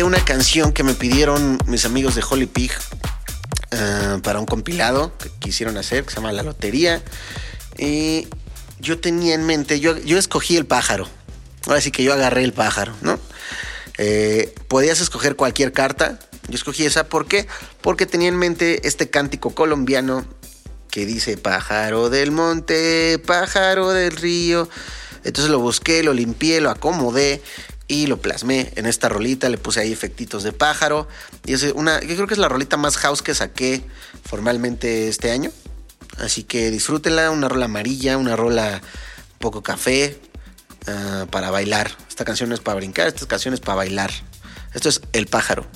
Una 0.00 0.24
canción 0.24 0.72
que 0.72 0.84
me 0.84 0.94
pidieron 0.94 1.58
mis 1.66 1.84
amigos 1.84 2.14
de 2.14 2.24
Holy 2.28 2.46
Pig 2.46 2.72
eh, 3.72 4.18
para 4.22 4.40
un 4.40 4.46
compilado 4.46 5.12
que 5.18 5.28
quisieron 5.38 5.76
hacer, 5.76 6.04
que 6.04 6.10
se 6.10 6.16
llama 6.16 6.32
La 6.32 6.42
Lotería. 6.42 7.02
Y 7.76 8.26
yo 8.80 8.98
tenía 8.98 9.34
en 9.34 9.44
mente, 9.44 9.80
yo, 9.80 9.98
yo 9.98 10.16
escogí 10.16 10.56
el 10.56 10.64
pájaro. 10.64 11.06
Ahora 11.66 11.82
sí 11.82 11.90
que 11.90 12.02
yo 12.02 12.14
agarré 12.14 12.42
el 12.42 12.54
pájaro, 12.54 12.94
¿no? 13.02 13.20
Eh, 13.98 14.54
podías 14.66 15.00
escoger 15.00 15.36
cualquier 15.36 15.72
carta. 15.72 16.18
Yo 16.48 16.54
escogí 16.54 16.86
esa, 16.86 17.04
¿por 17.04 17.26
qué? 17.26 17.46
Porque 17.82 18.06
tenía 18.06 18.28
en 18.28 18.38
mente 18.38 18.88
este 18.88 19.10
cántico 19.10 19.54
colombiano 19.54 20.24
que 20.90 21.04
dice 21.04 21.36
pájaro 21.36 22.08
del 22.08 22.30
monte, 22.30 23.18
pájaro 23.18 23.90
del 23.90 24.16
río, 24.16 24.70
Entonces 25.22 25.50
lo 25.50 25.58
busqué, 25.58 26.02
lo 26.02 26.14
limpié, 26.14 26.62
lo 26.62 26.70
acomodé 26.70 27.42
y 27.92 28.06
lo 28.06 28.22
plasmé 28.22 28.72
en 28.76 28.86
esta 28.86 29.10
rolita. 29.10 29.50
Le 29.50 29.58
puse 29.58 29.80
ahí 29.80 29.92
efectitos 29.92 30.42
de 30.42 30.52
pájaro. 30.52 31.06
Y 31.44 31.52
es 31.52 31.62
una, 31.74 32.00
yo 32.00 32.14
creo 32.14 32.26
que 32.26 32.34
es 32.34 32.38
la 32.38 32.48
rolita 32.48 32.78
más 32.78 32.96
house 32.96 33.20
que 33.20 33.34
saqué 33.34 33.84
formalmente 34.24 35.08
este 35.08 35.30
año. 35.30 35.50
Así 36.18 36.42
que 36.42 36.70
disfrútenla, 36.70 37.30
una 37.30 37.48
rola 37.48 37.66
amarilla, 37.66 38.16
una 38.16 38.34
rola 38.34 38.80
un 39.32 39.38
poco 39.38 39.62
café 39.62 40.18
ah, 40.86 41.26
para 41.30 41.50
bailar. 41.50 41.90
Esta 42.08 42.24
canción 42.24 42.48
no 42.48 42.54
es 42.54 42.62
para 42.62 42.76
brincar, 42.76 43.08
esta 43.08 43.26
canción 43.26 43.52
es 43.52 43.60
para 43.60 43.76
bailar. 43.76 44.10
Esto 44.72 44.88
es 44.88 45.02
El 45.12 45.26
pájaro. 45.26 45.66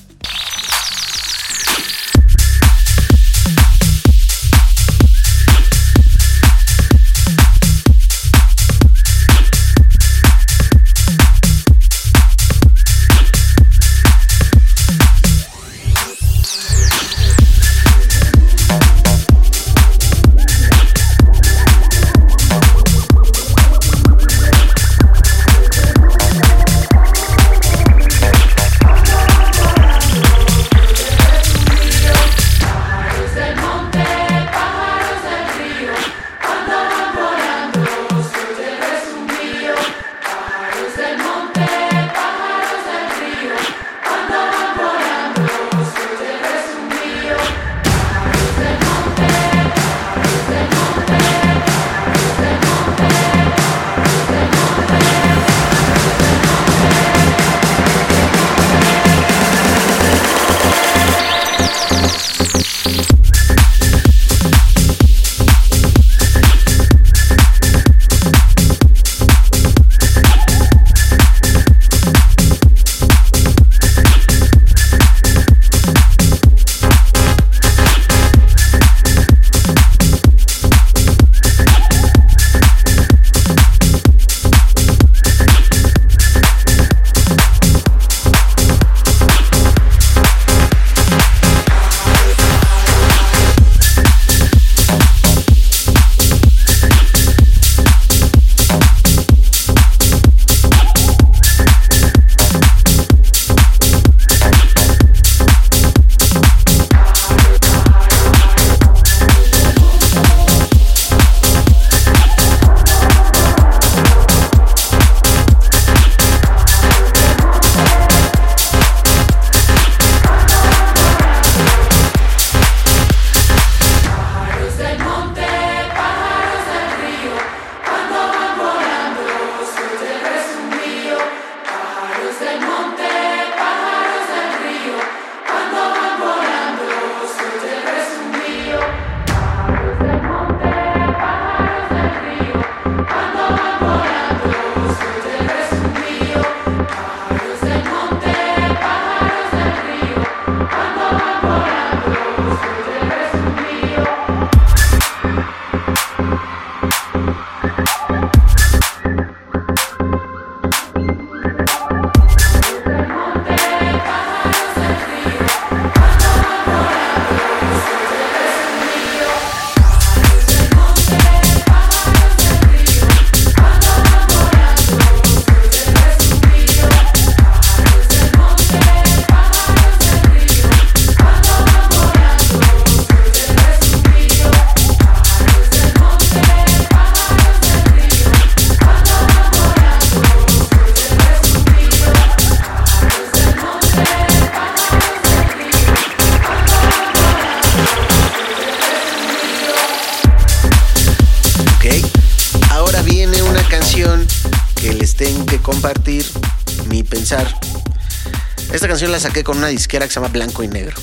Con 209.46 209.58
una 209.58 209.68
disquera 209.68 210.06
que 210.06 210.12
se 210.12 210.18
llama 210.18 210.32
Blanco 210.32 210.64
y 210.64 210.68
Negro. 210.68 210.96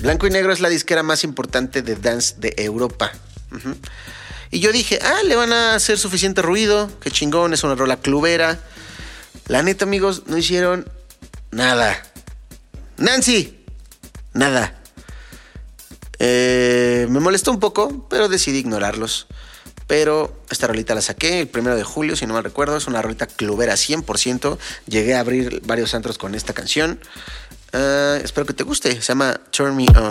Blanco 0.00 0.26
y 0.26 0.30
Negro 0.30 0.52
es 0.52 0.58
la 0.58 0.68
disquera 0.68 1.04
más 1.04 1.22
importante 1.22 1.82
de 1.82 1.94
dance 1.94 2.34
de 2.36 2.52
Europa. 2.58 3.12
Y 4.50 4.58
yo 4.58 4.72
dije, 4.72 4.98
ah, 5.00 5.22
le 5.24 5.36
van 5.36 5.52
a 5.52 5.76
hacer 5.76 5.96
suficiente 5.96 6.42
ruido, 6.42 6.90
qué 7.00 7.12
chingón, 7.12 7.54
es 7.54 7.62
una 7.62 7.76
rola 7.76 7.98
clubera. 7.98 8.58
La 9.46 9.62
neta, 9.62 9.84
amigos, 9.84 10.24
no 10.26 10.36
hicieron 10.36 10.90
nada. 11.52 12.02
Nancy, 12.96 13.56
nada. 14.32 14.74
Eh, 16.18 17.06
me 17.08 17.20
molestó 17.20 17.52
un 17.52 17.60
poco, 17.60 18.08
pero 18.10 18.28
decidí 18.28 18.58
ignorarlos. 18.58 19.28
Pero 19.86 20.42
esta 20.50 20.66
rolita 20.66 20.96
la 20.96 21.02
saqué 21.02 21.42
el 21.42 21.46
primero 21.46 21.76
de 21.76 21.84
julio, 21.84 22.16
si 22.16 22.26
no 22.26 22.34
mal 22.34 22.42
recuerdo. 22.42 22.76
Es 22.76 22.88
una 22.88 23.00
rolita 23.00 23.28
clubera 23.28 23.74
100%. 23.74 24.58
Llegué 24.88 25.14
a 25.14 25.20
abrir 25.20 25.62
varios 25.64 25.94
antros 25.94 26.18
con 26.18 26.34
esta 26.34 26.52
canción. 26.52 26.98
Ah, 27.72 28.18
espero 28.22 28.46
que 28.46 28.52
te 28.52 28.64
guste. 28.64 29.00
Se 29.00 29.08
llama 29.08 29.40
Turn 29.50 29.76
Me 29.76 29.86
On. 29.96 30.10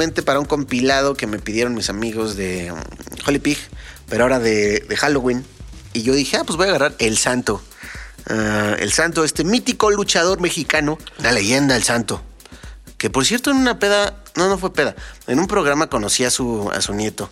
Para 0.00 0.40
un 0.40 0.46
compilado 0.46 1.14
que 1.14 1.26
me 1.26 1.38
pidieron 1.38 1.74
mis 1.74 1.90
amigos 1.90 2.34
de 2.34 2.72
um, 2.72 2.80
Holy 3.26 3.38
Pig, 3.38 3.58
pero 4.08 4.24
ahora 4.24 4.38
de, 4.38 4.82
Halloween. 4.98 5.44
Y 5.92 6.02
yo 6.02 6.14
dije, 6.14 6.38
ah, 6.38 6.44
pues 6.44 6.56
voy 6.56 6.66
a 6.66 6.70
agarrar 6.70 6.94
El 6.98 7.18
Santo. 7.18 7.62
Ah, 8.26 8.76
el 8.78 8.92
Santo, 8.92 9.24
este 9.24 9.44
mítico 9.44 9.90
luchador 9.90 10.40
mexicano, 10.40 10.98
la 11.18 11.32
leyenda 11.32 11.76
El 11.76 11.82
Santo. 11.82 12.22
Que 12.96 13.10
por 13.10 13.26
cierto, 13.26 13.50
en 13.50 13.58
una 13.58 13.78
peda, 13.78 14.22
no, 14.36 14.48
no 14.48 14.56
fue 14.56 14.72
peda, 14.72 14.96
en 15.26 15.38
un 15.38 15.46
programa 15.46 15.88
conocí 15.88 16.24
a 16.24 16.30
su, 16.30 16.70
a 16.72 16.80
su 16.80 16.94
nieto 16.94 17.28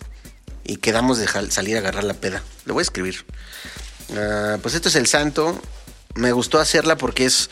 y 0.63 0.77
quedamos 0.77 1.17
de 1.17 1.27
salir 1.49 1.75
a 1.75 1.79
agarrar 1.79 2.03
la 2.03 2.13
peda. 2.13 2.43
Le 2.65 2.73
voy 2.73 2.81
a 2.81 2.83
escribir. 2.83 3.25
Ah, 4.15 4.57
pues 4.61 4.75
esto 4.75 4.89
es 4.89 4.95
El 4.95 5.07
Santo. 5.07 5.59
Me 6.13 6.31
gustó 6.33 6.59
hacerla 6.59 6.97
porque 6.97 7.25
es, 7.25 7.49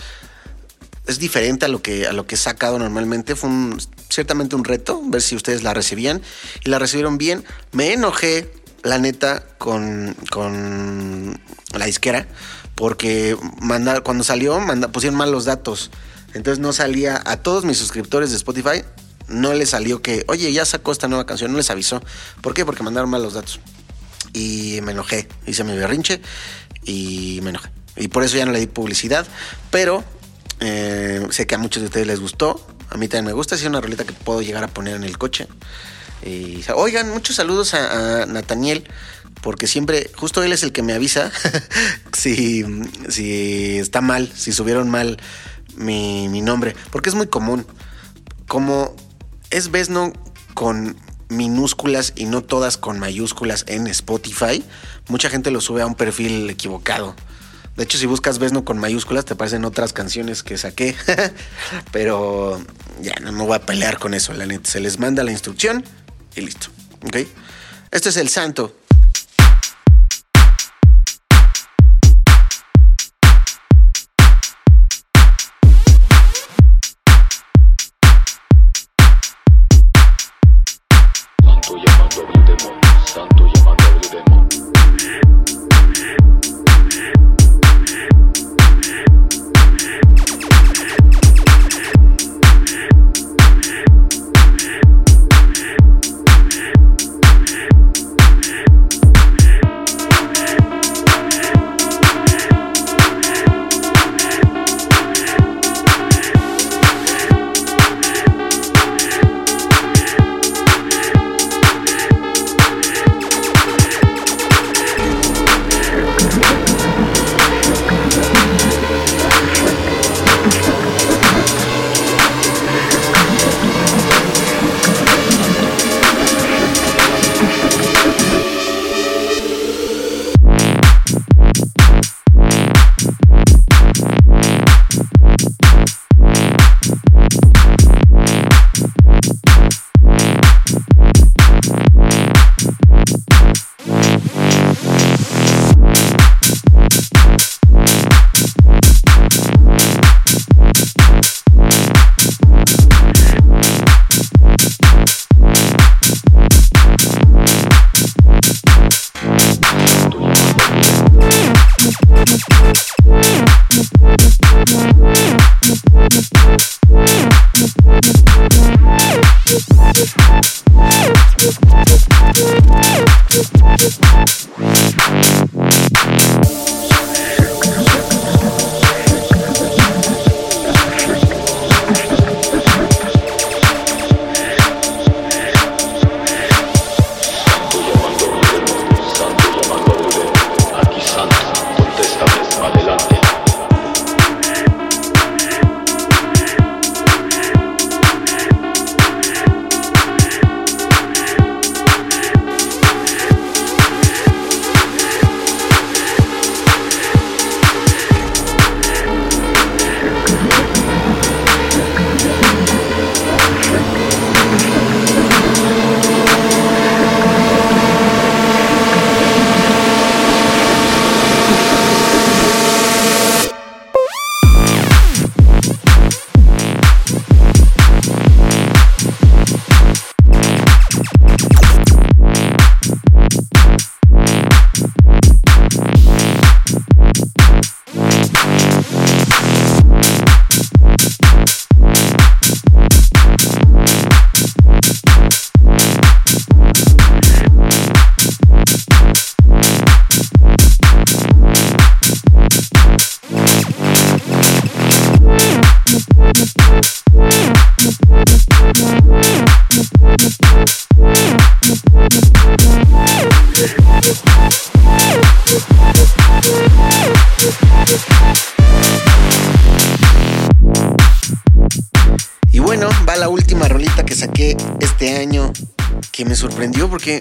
es 1.08 1.20
diferente 1.20 1.66
a 1.66 1.68
lo, 1.70 1.82
que, 1.82 2.08
a 2.08 2.14
lo 2.14 2.28
que 2.28 2.36
he 2.36 2.38
sacado 2.38 2.78
normalmente. 2.80 3.36
Fue 3.36 3.49
un- 3.49 3.80
ciertamente 4.10 4.55
un 4.55 4.64
reto, 4.64 5.01
ver 5.05 5.22
si 5.22 5.36
ustedes 5.36 5.64
la 5.64 5.74
recibían. 5.74 6.22
Y 6.66 6.70
la 6.70 6.80
recibieron 6.80 7.18
bien. 7.18 7.43
Me 7.72 7.93
enojé, 7.93 8.51
la 8.84 8.97
neta, 8.99 9.43
con, 9.58 10.16
con 10.32 11.39
la 11.74 11.86
disquera. 11.86 12.28
Porque 12.76 13.36
cuando 14.03 14.24
salió 14.24 14.60
pusieron 14.91 15.18
mal 15.18 15.32
los 15.32 15.45
datos. 15.45 15.89
Entonces 16.34 16.60
no 16.60 16.74
salía 16.74 17.22
a 17.26 17.38
todos 17.38 17.66
mis 17.66 17.78
suscriptores 17.78 18.30
de 18.30 18.38
Spotify. 18.38 18.84
No 19.28 19.53
les 19.53 19.72
salió 19.72 20.01
que, 20.01 20.24
oye, 20.28 20.53
ya 20.53 20.64
sacó 20.66 20.91
esta 20.91 21.08
nueva 21.08 21.26
canción. 21.26 21.51
No 21.51 21.58
les 21.58 21.70
avisó. 21.72 22.01
¿Por 22.41 22.53
qué? 22.53 22.66
Porque 22.66 22.84
mandaron 22.84 23.10
mal 23.10 23.24
los 23.24 23.34
datos. 23.34 23.60
Y 24.34 24.80
me 24.84 24.91
enojé. 24.91 25.28
Hice 25.47 25.64
mi 25.64 25.76
berrinche 25.76 26.22
y 26.84 27.39
me 27.43 27.49
enojé. 27.49 27.70
Y 27.95 28.10
por 28.10 28.24
eso 28.24 28.38
ya 28.38 28.45
no 28.45 28.51
le 28.51 28.60
di 28.60 28.68
publicidad. 28.68 29.26
Pero 29.72 30.03
eh, 30.60 31.26
sé 31.30 31.47
que 31.47 31.55
a 31.55 31.58
muchos 31.58 31.82
de 31.82 31.88
ustedes 31.88 32.08
les 32.08 32.20
gustó. 32.20 32.66
A 32.89 32.97
mí 32.97 33.08
también 33.08 33.26
me 33.26 33.34
gusta. 33.34 33.55
Es 33.55 33.64
una 33.64 33.82
rolita 33.82 34.05
que 34.05 34.14
puedo 34.14 34.41
llegar 34.41 34.64
a 34.64 34.68
poner 34.68 34.95
en 34.95 35.03
el 35.03 35.18
coche. 35.18 35.47
Y, 36.26 36.62
oigan, 36.76 37.10
muchos 37.10 37.36
saludos 37.36 37.74
a, 37.74 38.24
a 38.24 38.26
Nathaniel. 38.26 38.88
Porque 39.41 39.68
siempre, 39.68 40.10
justo 40.16 40.41
él 40.43 40.51
es 40.51 40.64
el 40.64 40.72
que 40.72 40.82
me 40.82 40.93
avisa 40.93 41.32
si, 42.14 42.66
si 43.08 43.78
está 43.78 44.01
mal, 44.01 44.32
si 44.36 44.51
subieron 44.51 44.89
mal 44.89 45.18
mi, 45.76 46.28
mi 46.30 46.41
nombre. 46.41 46.76
Porque 46.91 47.10
es 47.10 47.16
muy 47.16 47.28
común. 47.28 47.66
Como 48.47 48.95
es 49.51 49.72
Vesno 49.72 50.14
con 50.53 50.97
minúsculas 51.30 52.14
y 52.16 52.26
no 52.26 52.41
todas 52.41 52.78
con 52.78 52.99
mayúsculas 52.99 53.66
en 53.68 53.88
Spotify, 53.88 54.64
mucha 55.08 55.30
gente 55.30 55.51
lo 55.51 55.62
sube 55.62 55.82
a 55.82 55.86
un 55.86 55.95
perfil 55.95 56.49
equivocado. 56.49 57.16
De 57.78 57.84
hecho, 57.84 57.99
si 57.99 58.07
buscas 58.07 58.39
Vesno 58.39 58.65
con 58.65 58.80
mayúsculas, 58.80 59.25
te 59.25 59.34
aparecen 59.34 59.63
otras 59.63 59.93
canciones 59.93 60.41
que 60.41 60.57
saqué. 60.57 60.95
Pero 61.91 62.59
ya 63.01 63.13
no 63.21 63.32
me 63.32 63.43
voy 63.43 63.55
a 63.55 63.65
pelear 63.65 63.99
con 63.99 64.15
eso, 64.15 64.34
la 64.34 64.47
neta. 64.47 64.69
Se 64.69 64.80
les 64.80 64.99
manda 64.99 65.23
la 65.23 65.32
instrucción 65.32 65.84
y 66.36 66.41
listo. 66.41 66.67
¿Ok? 67.05 67.17
Este 67.91 68.09
es 68.09 68.17
el 68.17 68.30
santo. 68.30 68.67
Santo 68.67 68.87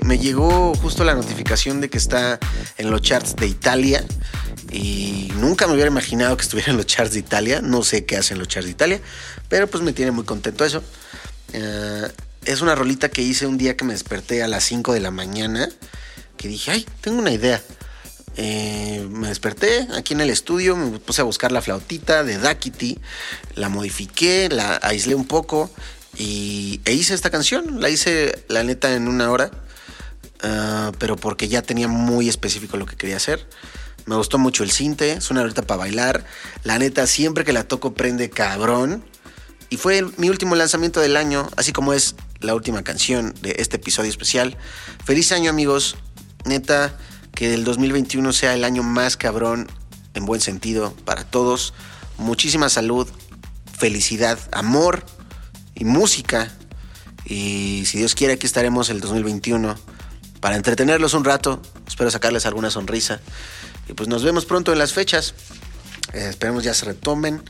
me 0.03 0.19
llegó 0.19 0.75
justo 0.75 1.05
la 1.05 1.15
notificación 1.15 1.81
de 1.81 1.89
que 1.89 1.99
está 1.99 2.39
en 2.77 2.91
los 2.91 3.03
charts 3.03 3.37
de 3.37 3.47
Italia 3.47 4.05
y 4.73 5.31
nunca 5.37 5.67
me 5.67 5.75
hubiera 5.75 5.91
imaginado 5.91 6.37
que 6.37 6.43
estuviera 6.43 6.73
en 6.73 6.77
los 6.77 6.87
charts 6.87 7.13
de 7.13 7.21
Italia. 7.21 7.61
No 7.63 7.85
sé 7.85 8.05
qué 8.05 8.17
hacen 8.17 8.39
los 8.39 8.49
charts 8.49 8.67
de 8.67 8.73
Italia, 8.73 9.01
pero 9.49 9.69
pues 9.69 9.83
me 9.83 9.93
tiene 9.93 10.11
muy 10.11 10.25
contento 10.25 10.65
eso. 10.65 10.83
Eh, 11.53 12.09
es 12.45 12.61
una 12.61 12.75
rolita 12.75 13.09
que 13.09 13.23
hice 13.23 13.47
un 13.47 13.59
día 13.59 13.77
que 13.77 13.85
me 13.85 13.93
desperté 13.93 14.43
a 14.43 14.49
las 14.49 14.65
5 14.65 14.93
de 14.93 15.01
la 15.01 15.11
mañana, 15.11 15.69
que 16.37 16.49
dije, 16.49 16.73
ay, 16.73 16.87
tengo 17.01 17.19
una 17.19 17.33
idea. 17.33 17.63
Eh, 18.37 19.07
me 19.11 19.29
desperté 19.29 19.89
aquí 19.97 20.15
en 20.15 20.21
el 20.21 20.31
estudio, 20.31 20.77
me 20.77 20.99
puse 20.99 21.23
a 21.23 21.25
buscar 21.25 21.53
la 21.53 21.63
flautita 21.63 22.23
de 22.23 22.39
Dakiti, 22.39 22.99
la 23.55 23.69
modifiqué, 23.69 24.49
la 24.51 24.79
aislé 24.83 25.15
un 25.15 25.27
poco 25.27 25.71
y, 26.19 26.81
e 26.85 26.93
hice 26.93 27.15
esta 27.15 27.31
canción. 27.31 27.81
La 27.81 27.89
hice, 27.89 28.45
la 28.49 28.63
neta, 28.63 28.95
en 28.95 29.09
una 29.09 29.31
hora, 29.31 29.51
ah, 30.43 30.93
pero 30.99 31.17
porque 31.17 31.49
ya 31.49 31.63
tenía 31.63 31.89
muy 31.89 32.29
específico 32.29 32.77
lo 32.77 32.87
que 32.87 32.97
quería 32.97 33.17
hacer. 33.17 33.47
Me 34.07 34.15
gustó 34.15 34.39
mucho 34.39 34.63
el 34.63 34.71
cinte, 34.71 35.13
es 35.13 35.31
una 35.31 35.43
rolita 35.43 35.63
para 35.63 35.79
bailar. 35.79 36.25
La 36.63 36.79
neta, 36.79 37.07
siempre 37.09 37.45
que 37.45 37.53
la 37.53 37.65
toco 37.65 37.95
prende 37.95 38.31
cabrón. 38.31 39.05
Y 39.69 39.79
fue 39.79 40.07
mi 40.17 40.29
último 40.29 40.55
lanzamiento 40.55 41.01
del 41.01 41.17
año, 41.17 41.49
así 41.57 41.73
como 41.73 41.93
es 41.93 42.15
la 42.41 42.55
última 42.55 42.83
canción 42.85 43.35
de 43.43 43.57
este 43.59 43.77
episodio 43.77 44.09
especial. 44.09 44.57
Feliz 45.05 45.33
año 45.33 45.51
amigos, 45.51 45.97
neta, 46.45 46.97
que 47.35 47.53
el 47.53 47.65
2021 47.65 48.33
sea 48.33 48.55
el 48.55 48.63
año 48.63 48.85
más 48.85 49.17
cabrón 49.17 49.67
en 50.15 50.25
buen 50.25 50.41
sentido 50.41 50.95
para 51.05 51.25
todos. 51.25 51.75
Muchísima 52.17 52.69
salud, 52.69 53.09
felicidad, 53.77 54.39
amor 54.53 55.05
y 55.75 55.85
música. 55.85 56.53
Y 57.25 57.83
si 57.87 57.99
Dios 57.99 58.15
quiere, 58.15 58.35
aquí 58.35 58.47
estaremos 58.47 58.89
el 58.89 59.01
2021 59.01 59.75
para 60.47 60.55
entretenerlos 60.55 61.15
un 61.15 61.25
rato. 61.25 61.61
Espero 61.89 62.09
sacarles 62.09 62.47
alguna 62.47 62.71
sonrisa. 62.71 63.19
Y 63.89 63.95
pues 63.95 64.09
nos 64.09 64.23
vemos 64.23 64.45
pronto 64.45 64.73
en 64.73 64.79
las 64.79 64.93
fechas. 64.93 65.35
Eh, 66.13 66.29
esperemos 66.31 66.63
ya 66.63 66.73
se 66.73 66.85
retomen. 66.85 67.43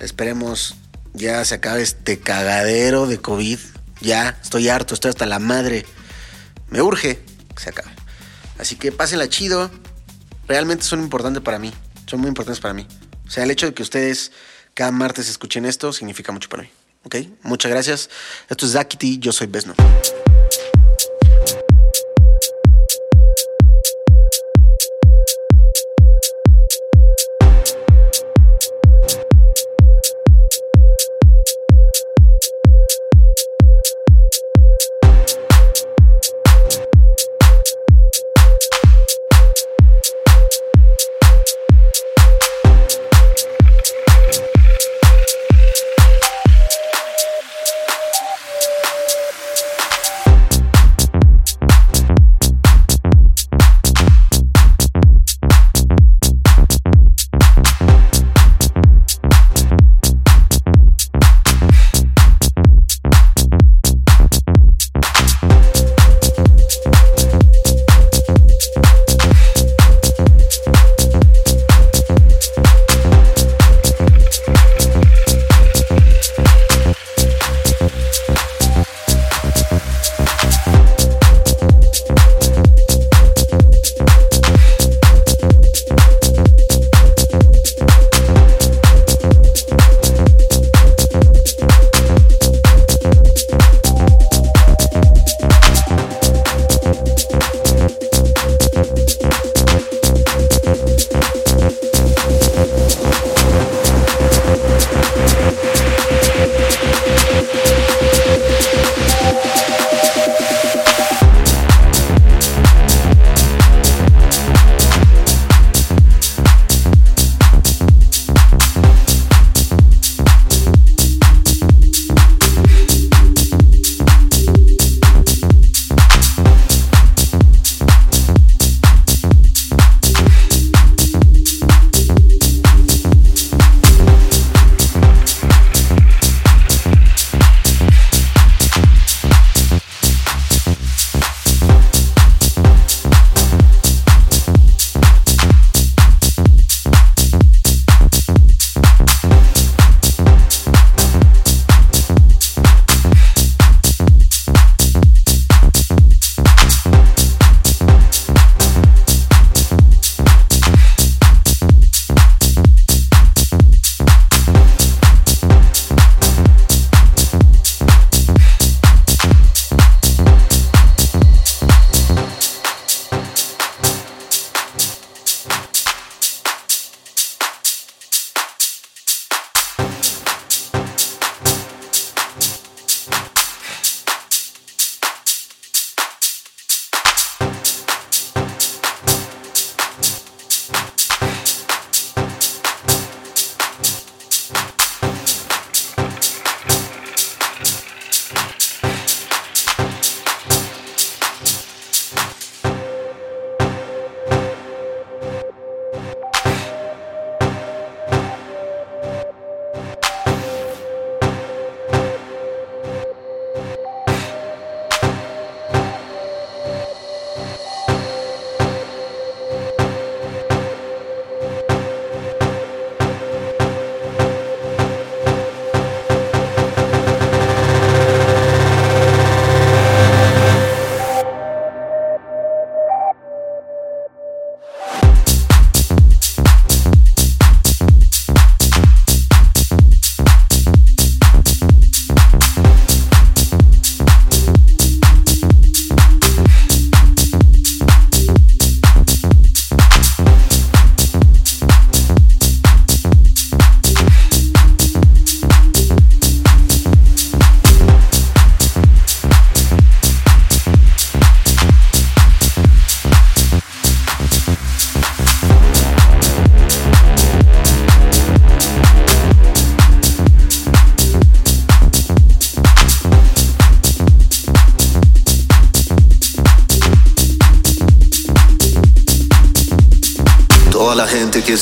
Esperemos 0.00 0.74
ya 1.12 1.44
se 1.44 1.54
acabe 1.54 1.82
este 1.82 2.18
cagadero 2.18 3.06
de 3.06 3.18
COVID. 3.18 3.60
Ya, 4.00 4.36
estoy 4.42 4.68
harto, 4.68 4.94
estoy 4.94 5.10
hasta 5.10 5.26
la 5.26 5.38
madre. 5.38 5.86
Me 6.70 6.82
urge 6.82 7.20
que 7.54 7.62
se 7.62 7.70
acabe. 7.70 7.92
Así 8.58 8.74
que 8.74 8.90
pásenla 8.90 9.28
chido. 9.28 9.70
Realmente 10.48 10.82
son 10.82 10.98
importantes 10.98 11.44
para 11.44 11.60
mí. 11.60 11.72
Son 12.06 12.18
muy 12.18 12.30
importantes 12.30 12.58
para 12.58 12.74
mí. 12.74 12.84
O 13.28 13.30
sea, 13.30 13.44
el 13.44 13.52
hecho 13.52 13.66
de 13.66 13.74
que 13.74 13.84
ustedes 13.84 14.32
cada 14.74 14.90
martes 14.90 15.28
escuchen 15.28 15.66
esto 15.66 15.92
significa 15.92 16.32
mucho 16.32 16.48
para 16.48 16.64
mí. 16.64 16.70
¿Ok? 17.04 17.14
Muchas 17.44 17.70
gracias. 17.70 18.10
Esto 18.48 18.66
es 18.66 18.72
Dakiti, 18.72 19.20
yo 19.20 19.30
soy 19.30 19.46
Besno. 19.46 19.76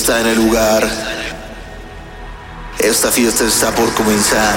Está 0.08 0.22
en 0.22 0.26
el 0.28 0.38
lugar. 0.38 0.88
Esta 2.78 3.10
fiesta 3.12 3.44
está 3.44 3.74
por 3.74 3.92
comenzar. 3.92 4.56